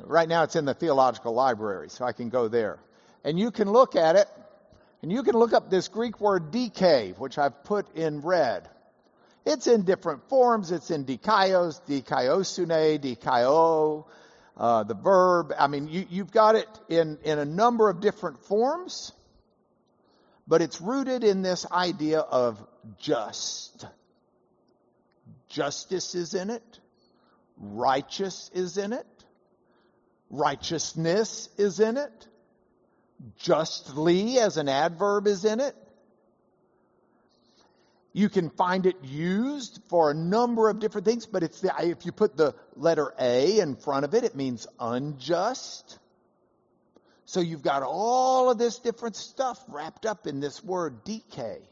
[0.00, 2.78] Right now it's in the theological library, so I can go there.
[3.24, 4.28] And you can look at it,
[5.02, 8.68] and you can look up this Greek word dike, which I've put in red.
[9.46, 10.70] It's in different forms.
[10.72, 14.06] It's in dikaios, dikaiosune, dikaio,
[14.56, 15.52] uh, the verb.
[15.58, 19.12] I mean, you, you've got it in, in a number of different forms,
[20.46, 22.64] but it's rooted in this idea of
[22.98, 23.86] just.
[25.48, 26.80] Justice is in it.
[27.56, 29.06] Righteous is in it.
[30.30, 32.28] Righteousness is in it.
[33.38, 35.74] Justly as an adverb is in it.
[38.12, 42.06] You can find it used for a number of different things, but it's the, if
[42.06, 45.98] you put the letter A in front of it, it means unjust.
[47.26, 51.62] So you've got all of this different stuff wrapped up in this word dike.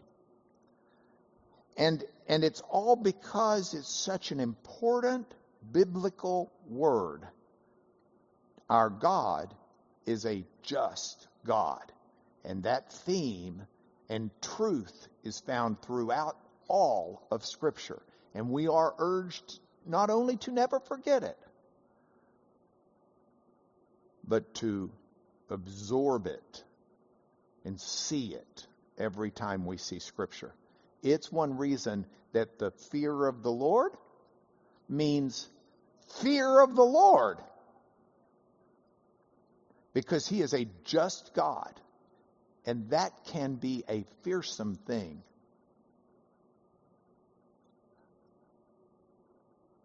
[1.76, 5.32] And, and it's all because it's such an important
[5.70, 7.22] biblical word.
[8.72, 9.54] Our God
[10.06, 11.92] is a just God.
[12.42, 13.60] And that theme
[14.08, 18.00] and truth is found throughout all of Scripture.
[18.34, 21.36] And we are urged not only to never forget it,
[24.26, 24.90] but to
[25.50, 26.64] absorb it
[27.66, 28.66] and see it
[28.96, 30.54] every time we see Scripture.
[31.02, 33.92] It's one reason that the fear of the Lord
[34.88, 35.46] means
[36.22, 37.36] fear of the Lord.
[39.92, 41.72] Because he is a just God.
[42.64, 45.22] And that can be a fearsome thing.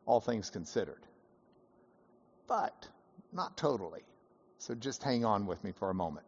[0.05, 1.01] All things considered.
[2.47, 2.87] But
[3.33, 4.03] not totally.
[4.59, 6.25] So just hang on with me for a moment.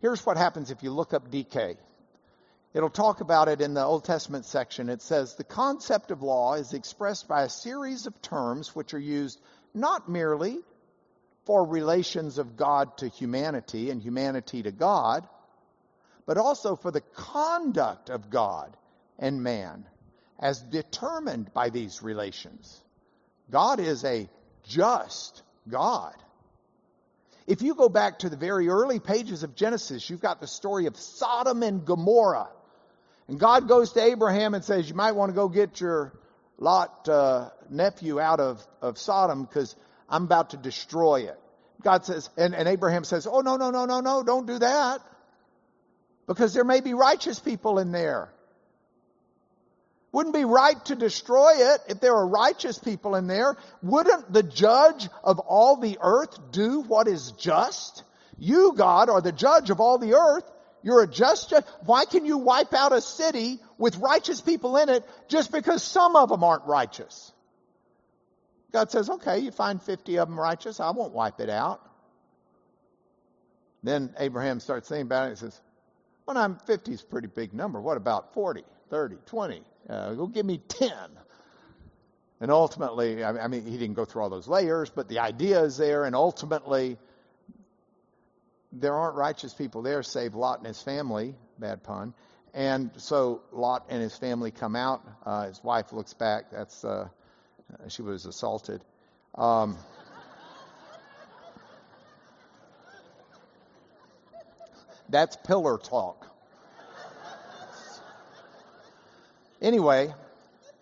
[0.00, 1.78] Here's what happens if you look up dike.
[2.74, 4.88] It'll talk about it in the Old Testament section.
[4.88, 8.98] It says the concept of law is expressed by a series of terms which are
[8.98, 9.38] used
[9.74, 10.58] not merely
[11.44, 15.26] for relations of God to humanity and humanity to God,
[16.26, 18.76] but also for the conduct of God
[19.18, 19.84] and man
[20.38, 22.80] as determined by these relations.
[23.50, 24.28] God is a
[24.64, 26.14] just God.
[27.46, 30.86] If you go back to the very early pages of Genesis, you've got the story
[30.86, 32.48] of Sodom and Gomorrah.
[33.28, 36.12] And God goes to Abraham and says, You might want to go get your
[36.58, 39.74] Lot uh, nephew out of, of Sodom because
[40.12, 41.40] I'm about to destroy it.
[41.82, 45.00] God says, and, and Abraham says, Oh, no, no, no, no, no, don't do that.
[46.28, 48.30] Because there may be righteous people in there.
[50.12, 53.56] Wouldn't be right to destroy it if there were righteous people in there.
[53.82, 58.04] Wouldn't the judge of all the earth do what is just?
[58.38, 60.44] You, God, are the judge of all the earth.
[60.82, 61.64] You're a just judge.
[61.86, 66.14] Why can you wipe out a city with righteous people in it just because some
[66.14, 67.31] of them aren't righteous?
[68.72, 70.80] God says, okay, you find 50 of them righteous.
[70.80, 71.80] I won't wipe it out.
[73.82, 75.60] Then Abraham starts thinking about it and says,
[76.26, 77.80] well, I'm 50 is a pretty big number.
[77.80, 79.62] What about 40, 30, 20?
[79.88, 80.90] Uh, go give me 10.
[82.40, 85.76] And ultimately, I mean, he didn't go through all those layers, but the idea is
[85.76, 86.98] there, and ultimately,
[88.72, 91.34] there aren't righteous people there save Lot and his family.
[91.58, 92.14] Bad pun.
[92.54, 95.06] And so Lot and his family come out.
[95.24, 96.50] Uh, his wife looks back.
[96.50, 97.08] That's uh,
[97.88, 98.82] she was assaulted.
[99.34, 99.76] Um,
[105.08, 106.26] that's pillar talk.
[109.60, 110.12] Anyway,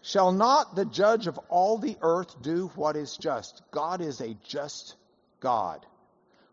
[0.03, 3.62] shall not the judge of all the earth do what is just?
[3.70, 4.97] God is a just
[5.41, 5.84] God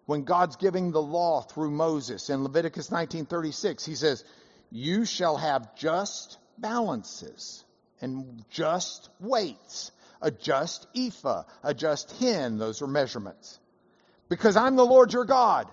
[0.08, 4.24] when God's giving the law through Moses in Leviticus 19:36, he says,
[4.72, 7.64] "You shall have just balances
[8.02, 9.92] and just weights,
[10.22, 13.60] a just ephah, a just hin, those are measurements.
[14.30, 15.72] Because I'm the Lord your God.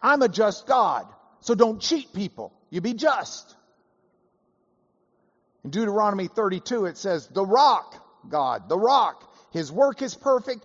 [0.00, 1.06] I'm a just God.
[1.40, 2.52] So don't cheat people.
[2.70, 3.56] You be just."
[5.64, 7.94] In Deuteronomy 32 it says, "The rock,
[8.28, 10.64] God, the rock, his work is perfect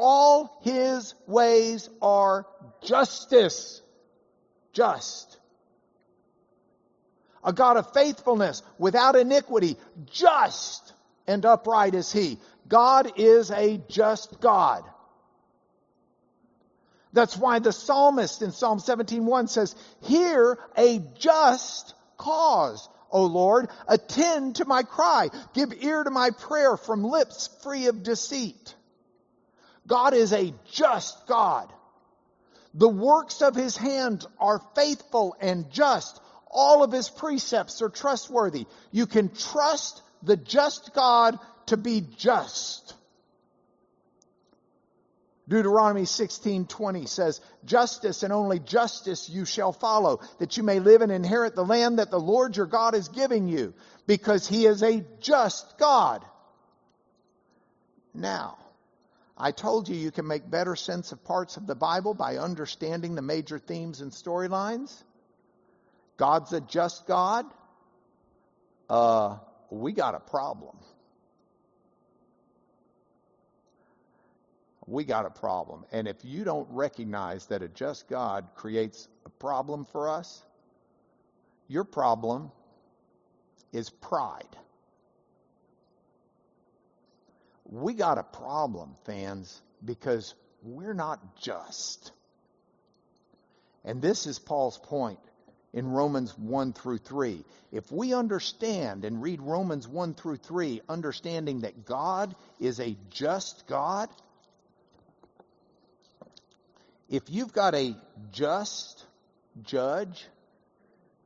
[0.00, 2.46] all his ways are
[2.82, 3.82] justice.
[4.72, 5.38] Just.
[7.44, 9.76] A God of faithfulness without iniquity.
[10.06, 10.92] Just
[11.30, 12.38] and upright is he.
[12.68, 14.84] God is a just God.
[17.12, 24.56] That's why the psalmist in Psalm 17:1 says, "Hear a just cause, O Lord, attend
[24.56, 28.74] to my cry, give ear to my prayer from lips free of deceit."
[29.86, 31.72] God is a just God.
[32.74, 36.20] The works of his hands are faithful and just.
[36.48, 38.66] All of his precepts are trustworthy.
[38.92, 42.94] You can trust the just God to be just.
[45.48, 51.10] Deuteronomy 16:20 says, "Justice and only justice you shall follow, that you may live and
[51.10, 53.74] inherit the land that the Lord your God is giving you,
[54.06, 56.24] because he is a just God."
[58.14, 58.58] Now,
[59.36, 63.16] I told you you can make better sense of parts of the Bible by understanding
[63.16, 65.02] the major themes and storylines.
[66.16, 67.46] God's a just God.
[68.88, 69.38] Uh,
[69.70, 70.76] we got a problem.
[74.90, 75.84] we got a problem.
[75.92, 80.44] And if you don't recognize that a just God creates a problem for us,
[81.68, 82.50] your problem
[83.72, 84.56] is pride.
[87.64, 92.10] We got a problem, fans, because we're not just.
[93.84, 95.20] And this is Paul's point
[95.72, 97.44] in Romans 1 through 3.
[97.72, 103.66] If we understand and read Romans 1 through 3, understanding that God is a just
[103.66, 104.08] God,
[107.08, 107.96] if you've got a
[108.32, 109.04] just
[109.62, 110.26] judge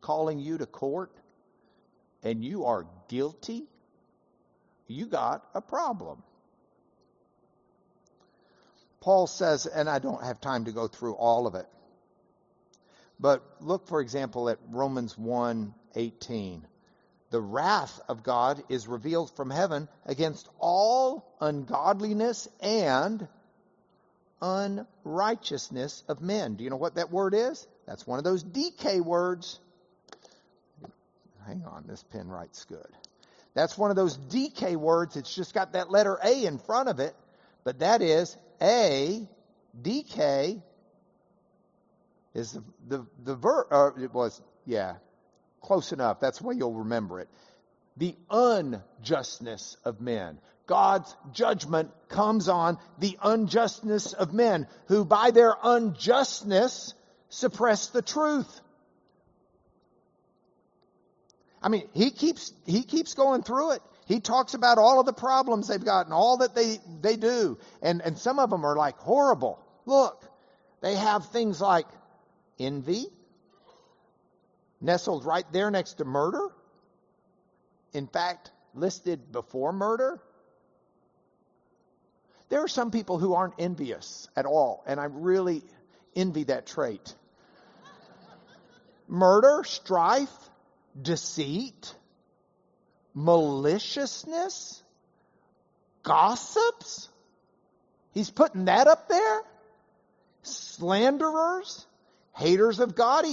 [0.00, 1.10] calling you to court
[2.22, 3.64] and you are guilty,
[4.86, 6.22] you got a problem.
[9.00, 11.66] Paul says, and I don't have time to go through all of it,
[13.18, 16.66] but look, for example, at Romans 1 18.
[17.30, 23.26] The wrath of God is revealed from heaven against all ungodliness and
[24.40, 26.54] unrighteousness of men.
[26.54, 27.66] Do you know what that word is?
[27.86, 29.58] That's one of those dike words.
[31.46, 32.86] Hang on, this pen writes good.
[33.54, 35.16] That's one of those dike words.
[35.16, 37.14] It's just got that letter A in front of it,
[37.64, 39.26] but that is A,
[39.80, 40.62] DK
[42.34, 44.96] is the, the, the or uh, it was, yeah,
[45.62, 46.20] close enough.
[46.20, 47.28] That's way you'll remember it.
[47.96, 50.38] The unjustness of men.
[50.66, 56.94] God's judgment comes on the unjustness of men who by their unjustness
[57.28, 58.60] suppress the truth.
[61.62, 63.82] I mean, he keeps, he keeps going through it.
[64.06, 67.58] He talks about all of the problems they've got and all that they, they do.
[67.80, 69.58] And, and some of them are like horrible.
[69.86, 70.22] Look,
[70.82, 71.86] they have things like
[72.58, 73.06] envy,
[74.80, 76.48] nestled right there next to murder.
[77.92, 80.20] In fact, listed before murder.
[82.48, 85.62] There are some people who aren't envious at all, and I really
[86.14, 87.14] envy that trait.
[89.08, 90.30] Murder, strife,
[91.00, 91.94] deceit,
[93.14, 94.82] maliciousness,
[96.02, 97.08] gossips.
[98.12, 99.40] He's putting that up there.
[100.42, 101.86] Slanderers,
[102.34, 103.24] haters of God,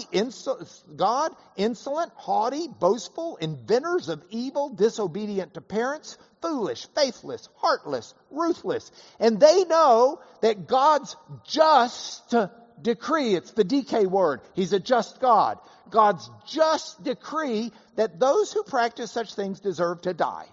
[0.96, 8.92] God, insolent, haughty, boastful, inventors of evil, disobedient to parents, foolish, faithless, heartless, ruthless.
[9.20, 11.16] And they know that God's
[11.48, 12.36] just
[12.82, 15.58] decree, it's the dike word, He's a just God.
[15.90, 20.48] God's just decree that those who practice such things deserve to die.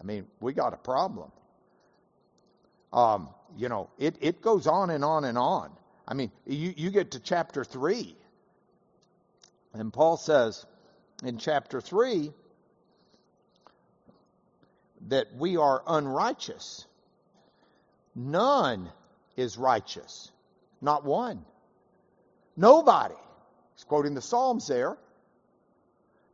[0.00, 1.32] I mean, we got a problem.
[2.94, 5.70] Um, you know, it, it goes on and on and on.
[6.06, 8.14] I mean, you, you get to chapter 3,
[9.74, 10.64] and Paul says
[11.24, 12.32] in chapter 3
[15.08, 16.86] that we are unrighteous.
[18.14, 18.88] None
[19.36, 20.30] is righteous,
[20.80, 21.44] not one.
[22.56, 23.16] Nobody.
[23.74, 24.96] He's quoting the Psalms there.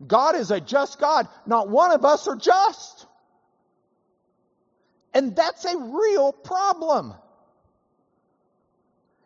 [0.06, 1.26] God is a just God.
[1.46, 2.99] Not one of us are just.
[5.12, 7.14] And that's a real problem.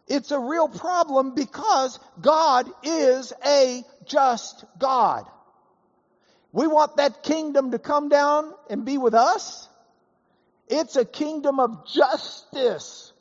[0.06, 5.26] It's a real problem because God is a just God.
[6.52, 9.68] We want that kingdom to come down and be with us.
[10.68, 13.12] It's a kingdom of justice.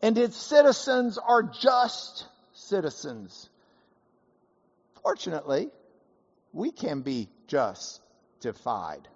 [0.00, 3.48] And its citizens are just citizens.
[5.02, 5.70] Fortunately,
[6.52, 9.08] we can be justified.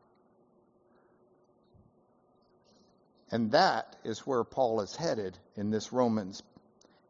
[3.30, 6.42] And that is where Paul is headed in this Romans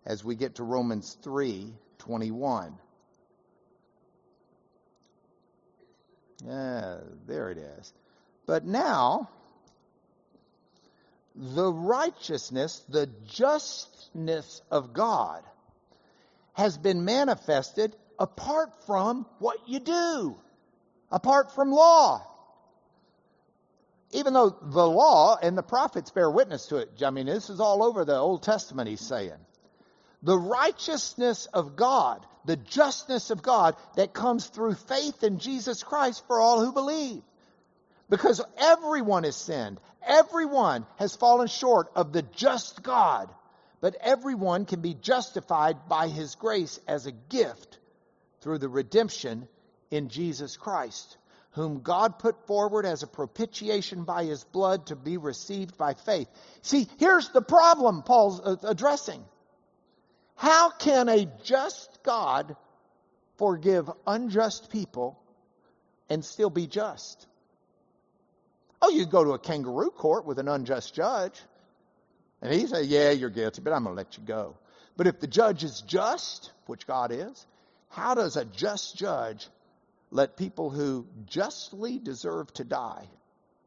[0.04, 2.74] as we get to Romans 3 21.
[6.46, 7.92] Yeah, there it is.
[8.46, 9.28] But now,
[11.34, 15.42] the righteousness, the justness of God
[16.52, 20.36] has been manifested apart from what you do,
[21.10, 22.24] apart from law
[24.10, 27.02] even though the law and the prophets bear witness to it.
[27.04, 29.32] I mean, this is all over the Old Testament, he's saying.
[30.22, 36.24] The righteousness of God, the justness of God that comes through faith in Jesus Christ
[36.26, 37.22] for all who believe.
[38.08, 39.80] Because everyone has sinned.
[40.06, 43.28] Everyone has fallen short of the just God.
[43.80, 47.78] But everyone can be justified by his grace as a gift
[48.40, 49.46] through the redemption
[49.90, 51.16] in Jesus Christ,
[51.58, 56.28] whom God put forward as a propitiation by his blood to be received by faith.
[56.62, 59.24] See, here's the problem Paul's uh, addressing.
[60.36, 62.56] How can a just God
[63.38, 65.18] forgive unjust people
[66.08, 67.26] and still be just?
[68.80, 71.40] Oh, you go to a kangaroo court with an unjust judge,
[72.40, 74.54] and he say, "Yeah, you're guilty, but I'm going to let you go."
[74.96, 77.46] But if the judge is just, which God is,
[77.88, 79.48] how does a just judge
[80.10, 83.06] let people who justly deserve to die,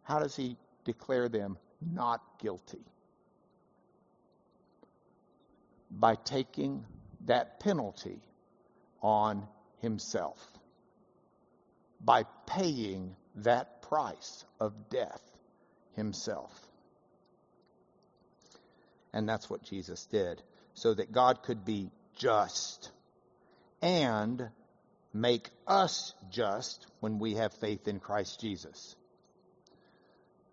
[0.03, 2.83] how does he declare them not guilty?
[5.91, 6.85] By taking
[7.25, 8.19] that penalty
[9.01, 9.47] on
[9.79, 10.39] himself,
[12.03, 15.21] by paying that price of death
[15.95, 16.51] himself.
[19.13, 20.41] And that's what Jesus did,
[20.73, 22.91] so that God could be just
[23.81, 24.49] and
[25.13, 28.95] make us just when we have faith in Christ Jesus.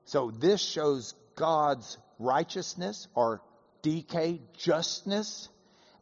[0.04, 3.42] So this shows God's righteousness or
[3.82, 5.48] dike justness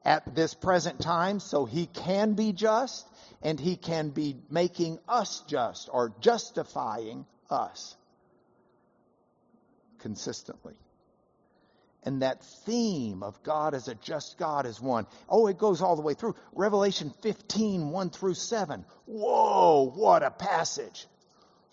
[0.04, 3.06] at this present time so he can be just
[3.42, 7.96] and he can be making us just or justifying us
[9.98, 10.74] consistently.
[12.06, 15.08] And that theme of God as a just God is one.
[15.28, 16.36] Oh, it goes all the way through.
[16.54, 18.84] Revelation 15, 1 through 7.
[19.06, 21.08] Whoa, what a passage.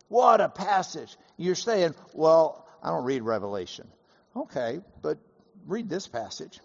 [0.07, 1.15] What a passage.
[1.37, 3.87] You're saying, well, I don't read Revelation.
[4.35, 5.19] Okay, but
[5.67, 6.59] read this passage.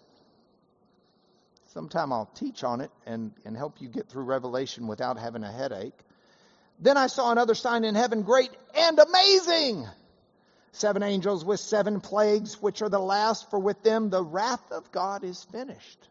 [1.67, 5.51] Sometime I'll teach on it and, and help you get through Revelation without having a
[5.51, 5.93] headache.
[6.79, 9.87] Then I saw another sign in heaven, great and amazing
[10.71, 14.91] seven angels with seven plagues, which are the last, for with them the wrath of
[14.91, 16.07] God is finished.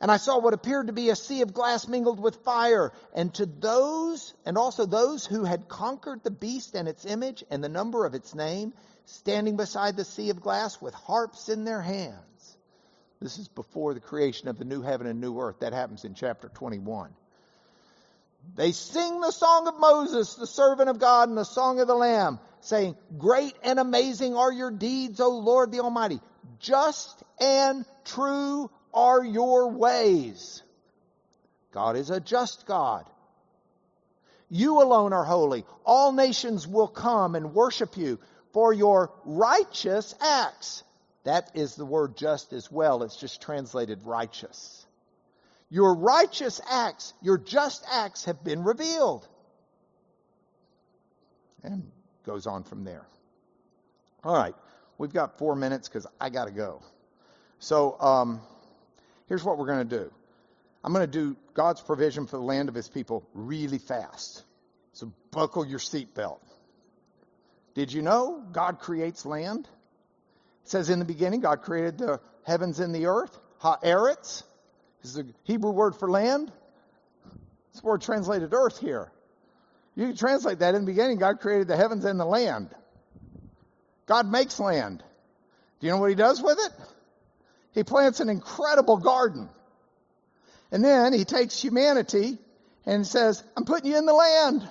[0.00, 3.34] And I saw what appeared to be a sea of glass mingled with fire, and
[3.34, 7.68] to those, and also those who had conquered the beast and its image and the
[7.68, 8.72] number of its name,
[9.04, 12.56] standing beside the sea of glass with harps in their hands.
[13.20, 15.60] This is before the creation of the new heaven and new earth.
[15.60, 17.14] That happens in chapter 21.
[18.54, 21.94] They sing the song of Moses, the servant of God, and the song of the
[21.94, 26.20] Lamb, saying, Great and amazing are your deeds, O Lord the Almighty.
[26.58, 30.62] Just and true are your ways.
[31.72, 33.08] God is a just God.
[34.50, 35.64] You alone are holy.
[35.84, 38.18] All nations will come and worship you
[38.52, 40.82] for your righteous acts.
[41.24, 43.04] That is the word just as well.
[43.04, 44.79] It's just translated righteous.
[45.70, 49.26] Your righteous acts, your just acts have been revealed.
[51.62, 51.90] And
[52.24, 53.06] goes on from there.
[54.24, 54.54] All right,
[54.98, 56.82] we've got four minutes because I got to go.
[57.58, 58.40] So um,
[59.28, 60.10] here's what we're going to do
[60.82, 64.42] I'm going to do God's provision for the land of his people really fast.
[64.92, 66.40] So buckle your seatbelt.
[67.74, 69.68] Did you know God creates land?
[70.64, 74.18] It says in the beginning, God created the heavens and the earth, haaretz.
[74.22, 74.44] This
[75.02, 76.52] is the Hebrew word for land.
[77.72, 79.10] It's word translated earth here.
[79.96, 82.70] You can translate that in the beginning, God created the heavens and the land.
[84.06, 85.02] God makes land.
[85.78, 86.72] Do you know what he does with it?
[87.72, 89.48] He plants an incredible garden.
[90.72, 92.38] And then he takes humanity
[92.86, 94.68] and says, I'm putting you in the land.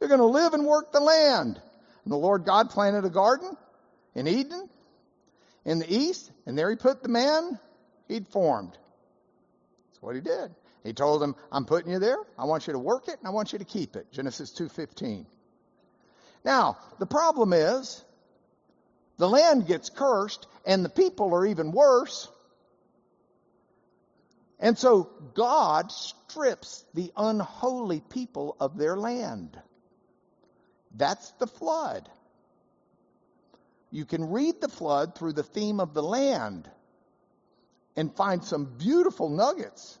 [0.00, 1.60] You're going to live and work the land.
[2.04, 3.56] And the Lord God planted a garden
[4.14, 4.68] in Eden
[5.64, 7.58] in the east, and there he put the man
[8.08, 8.76] he'd formed.
[9.98, 10.54] That's what he did.
[10.84, 12.18] He told them, I'm putting you there.
[12.38, 14.12] I want you to work it and I want you to keep it.
[14.12, 15.26] Genesis 2:15.
[16.44, 18.04] Now, the problem is
[19.16, 22.28] the land gets cursed and the people are even worse.
[24.60, 29.60] And so God strips the unholy people of their land.
[30.94, 32.08] That's the flood.
[33.90, 36.70] You can read the flood through the theme of the land
[37.98, 39.98] and find some beautiful nuggets.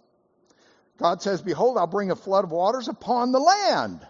[0.98, 4.06] God says, Behold, I'll bring a flood of waters upon the land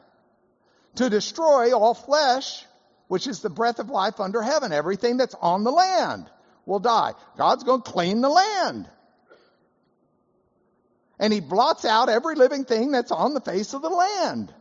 [0.96, 2.64] to destroy all flesh,
[3.08, 4.72] which is the breath of life under heaven.
[4.72, 6.30] Everything that's on the land
[6.66, 7.14] will die.
[7.38, 8.90] God's going to clean the land.
[11.18, 14.52] And he blots out every living thing that's on the face of the land.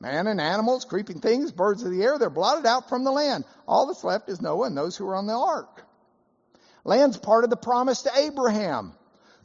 [0.00, 3.44] Man and animals, creeping things, birds of the air, they're blotted out from the land.
[3.68, 5.84] All that's left is Noah and those who are on the ark.
[6.84, 8.92] Land's part of the promise to Abraham.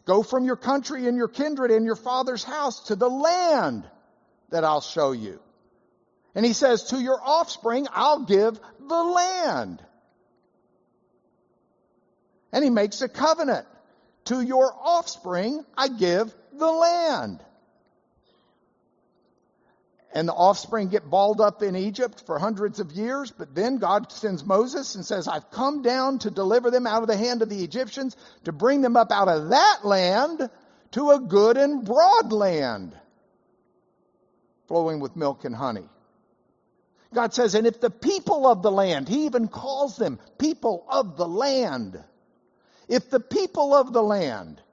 [0.05, 3.85] Go from your country and your kindred and your father's house to the land
[4.49, 5.39] that I'll show you.
[6.33, 9.83] And he says, to your offspring, I'll give the land.
[12.51, 13.65] And he makes a covenant.
[14.25, 17.43] To your offspring, I give the land.
[20.17, 24.11] And the offspring get balled up in Egypt for hundreds of years, but then God
[24.11, 27.49] sends Moses and says, I've come down to deliver them out of the hand of
[27.49, 30.49] the Egyptians, to bring them up out of that land
[30.93, 32.97] to a good and broad land,
[34.67, 35.87] flowing with milk and honey.
[37.13, 41.15] God says, and if the people of the land, he even calls them people of
[41.15, 42.03] the land,
[42.87, 44.63] if the people of the land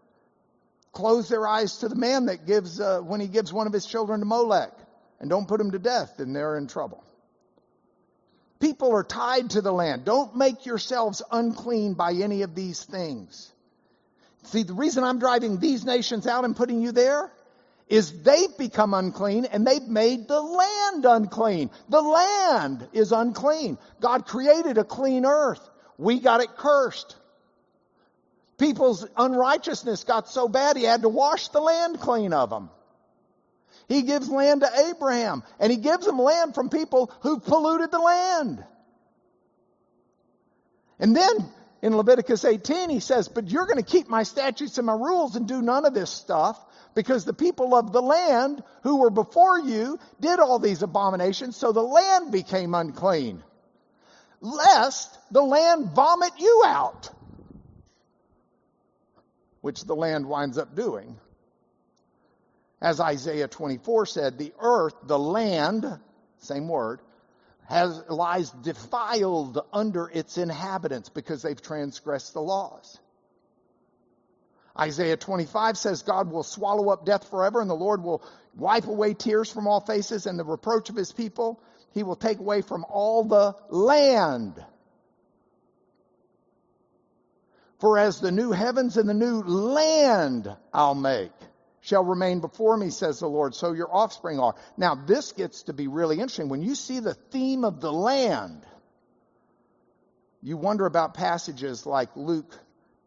[0.93, 3.85] close their eyes to the man that gives, uh, when he gives one of his
[3.85, 4.73] children to Molech
[5.21, 7.03] and don't put them to death, then they're in trouble.
[8.61, 10.05] People are tied to the land.
[10.05, 13.53] Don't make yourselves unclean by any of these things.
[14.45, 17.33] See, the reason I'm driving these nations out and putting you there
[17.89, 21.71] is they've become unclean and they've made the land unclean.
[21.89, 23.79] The land is unclean.
[24.01, 25.61] God created a clean earth.
[25.99, 27.17] We got it cursed.
[28.59, 32.71] People's unrighteousness got so bad he had to wash the land clean of them.
[33.89, 37.99] He gives land to Abraham and he gives him land from people who polluted the
[37.99, 38.65] land.
[40.99, 41.33] And then
[41.83, 45.37] in Leviticus 18 he says, but you're going to keep my statutes and my rules
[45.37, 46.59] and do none of this stuff
[46.95, 51.73] because the people of the land who were before you did all these abominations, so
[51.73, 53.43] the land became unclean.
[54.41, 57.11] Lest the land vomit you out,
[59.61, 61.19] which the land winds up doing.
[62.81, 65.87] As Isaiah 24 said, the earth, the land,
[66.39, 67.01] same word,
[67.69, 72.99] has, lies defiled under its inhabitants because they've transgressed the laws.
[74.79, 78.23] Isaiah 25 says God will swallow up death forever and the Lord will
[78.57, 81.61] wipe away tears from all faces and the reproach of his people.
[81.93, 84.63] He will take away from all the land.
[87.79, 91.33] For as the new heavens and the new land I'll make
[91.85, 94.55] shall remain before me, says the Lord, so your offspring are.
[94.79, 96.49] Now this gets to be really interesting.
[96.49, 98.67] When you see the theme of the land,
[100.43, 102.59] you wonder about passages like Luke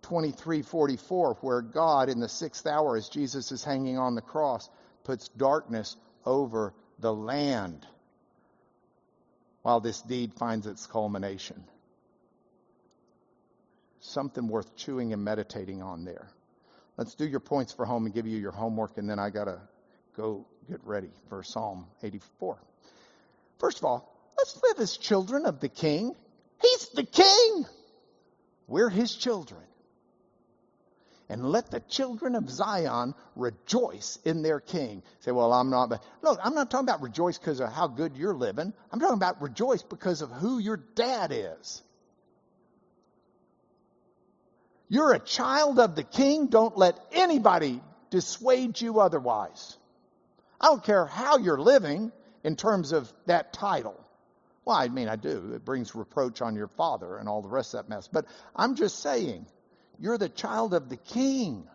[0.04, 4.70] 23:44 where God in the 6th hour as Jesus is hanging on the cross
[5.04, 7.86] puts darkness over the land
[9.64, 11.64] while this deed finds its culmination.
[14.02, 16.30] Something worth chewing and meditating on there.
[16.98, 19.46] Let's do your points for home and give you your homework and then I got
[19.46, 19.62] to
[20.16, 22.58] go get ready for Psalm 84.
[23.60, 26.16] First of all, let's live as children of the king.
[26.62, 27.66] He's the king.
[28.68, 29.62] We're his children
[31.30, 35.04] and let the children of Zion rejoice in their king.
[35.20, 38.36] Say, well, I'm not, look, I'm not talking about rejoice because of how good you're
[38.36, 38.74] living.
[38.92, 41.84] I'm talking about rejoice because of who your dad is.
[44.90, 46.48] You're a child of the king.
[46.48, 49.78] Don't let anybody dissuade you otherwise.
[50.62, 52.12] I don't care how you're living
[52.44, 54.00] in terms of that title.
[54.66, 55.54] Well, I mean, I do.
[55.54, 58.08] It brings reproach on your father and all the rest of that mess.
[58.08, 58.26] But
[58.56, 59.46] I'm just saying,
[60.00, 61.68] you're the child of the king.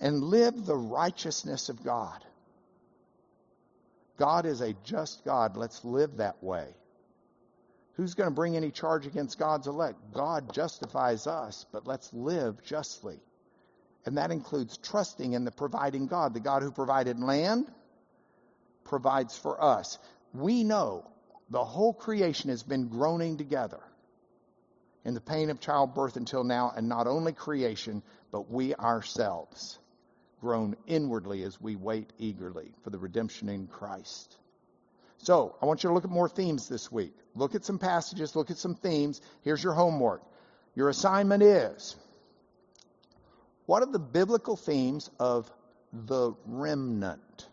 [0.00, 2.24] And live the righteousness of God.
[4.18, 5.56] God is a just God.
[5.56, 6.66] Let's live that way.
[7.96, 9.98] Who's going to bring any charge against God's elect?
[10.12, 13.20] God justifies us, but let's live justly.
[14.06, 16.34] And that includes trusting in the providing God.
[16.34, 17.70] The God who provided land
[18.84, 19.98] provides for us.
[20.32, 21.04] We know
[21.50, 23.80] the whole creation has been groaning together
[25.04, 29.78] in the pain of childbirth until now, and not only creation, but we ourselves,
[30.40, 34.36] groan inwardly as we wait eagerly for the redemption in Christ.
[35.22, 37.14] So, I want you to look at more themes this week.
[37.34, 39.20] Look at some passages, look at some themes.
[39.42, 40.22] Here's your homework.
[40.74, 41.96] Your assignment is
[43.66, 45.50] what are the biblical themes of
[45.92, 47.48] the remnant?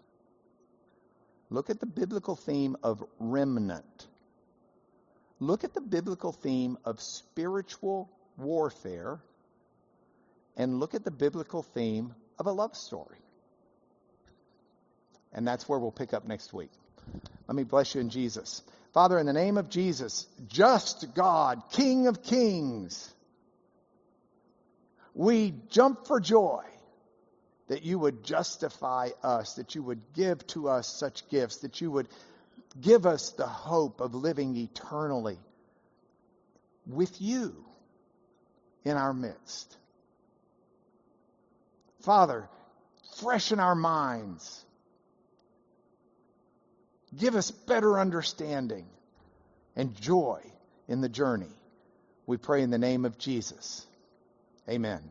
[1.49, 4.07] Look at the biblical theme of remnant
[5.39, 9.20] look at the biblical theme of spiritual warfare
[10.57, 13.17] and look at the biblical theme of a love story.
[15.32, 16.72] And that's where we'll pick up next week.
[17.47, 18.62] Let me bless you in Jesus.
[18.93, 23.14] Father, in the name of Jesus, just God, King of kings,
[25.14, 26.64] we jump for joy
[27.68, 31.91] that you would justify us, that you would give to us such gifts, that you
[31.91, 32.07] would
[32.80, 35.38] give us the hope of living eternally
[36.88, 37.55] with you
[38.84, 39.78] in our midst.
[42.01, 42.49] Father,
[43.18, 44.66] freshen our minds.
[47.18, 48.86] Give us better understanding
[49.76, 50.41] and joy
[50.88, 51.51] in the journey.
[52.28, 53.86] We pray in the name of Jesus.
[54.70, 55.01] Amen.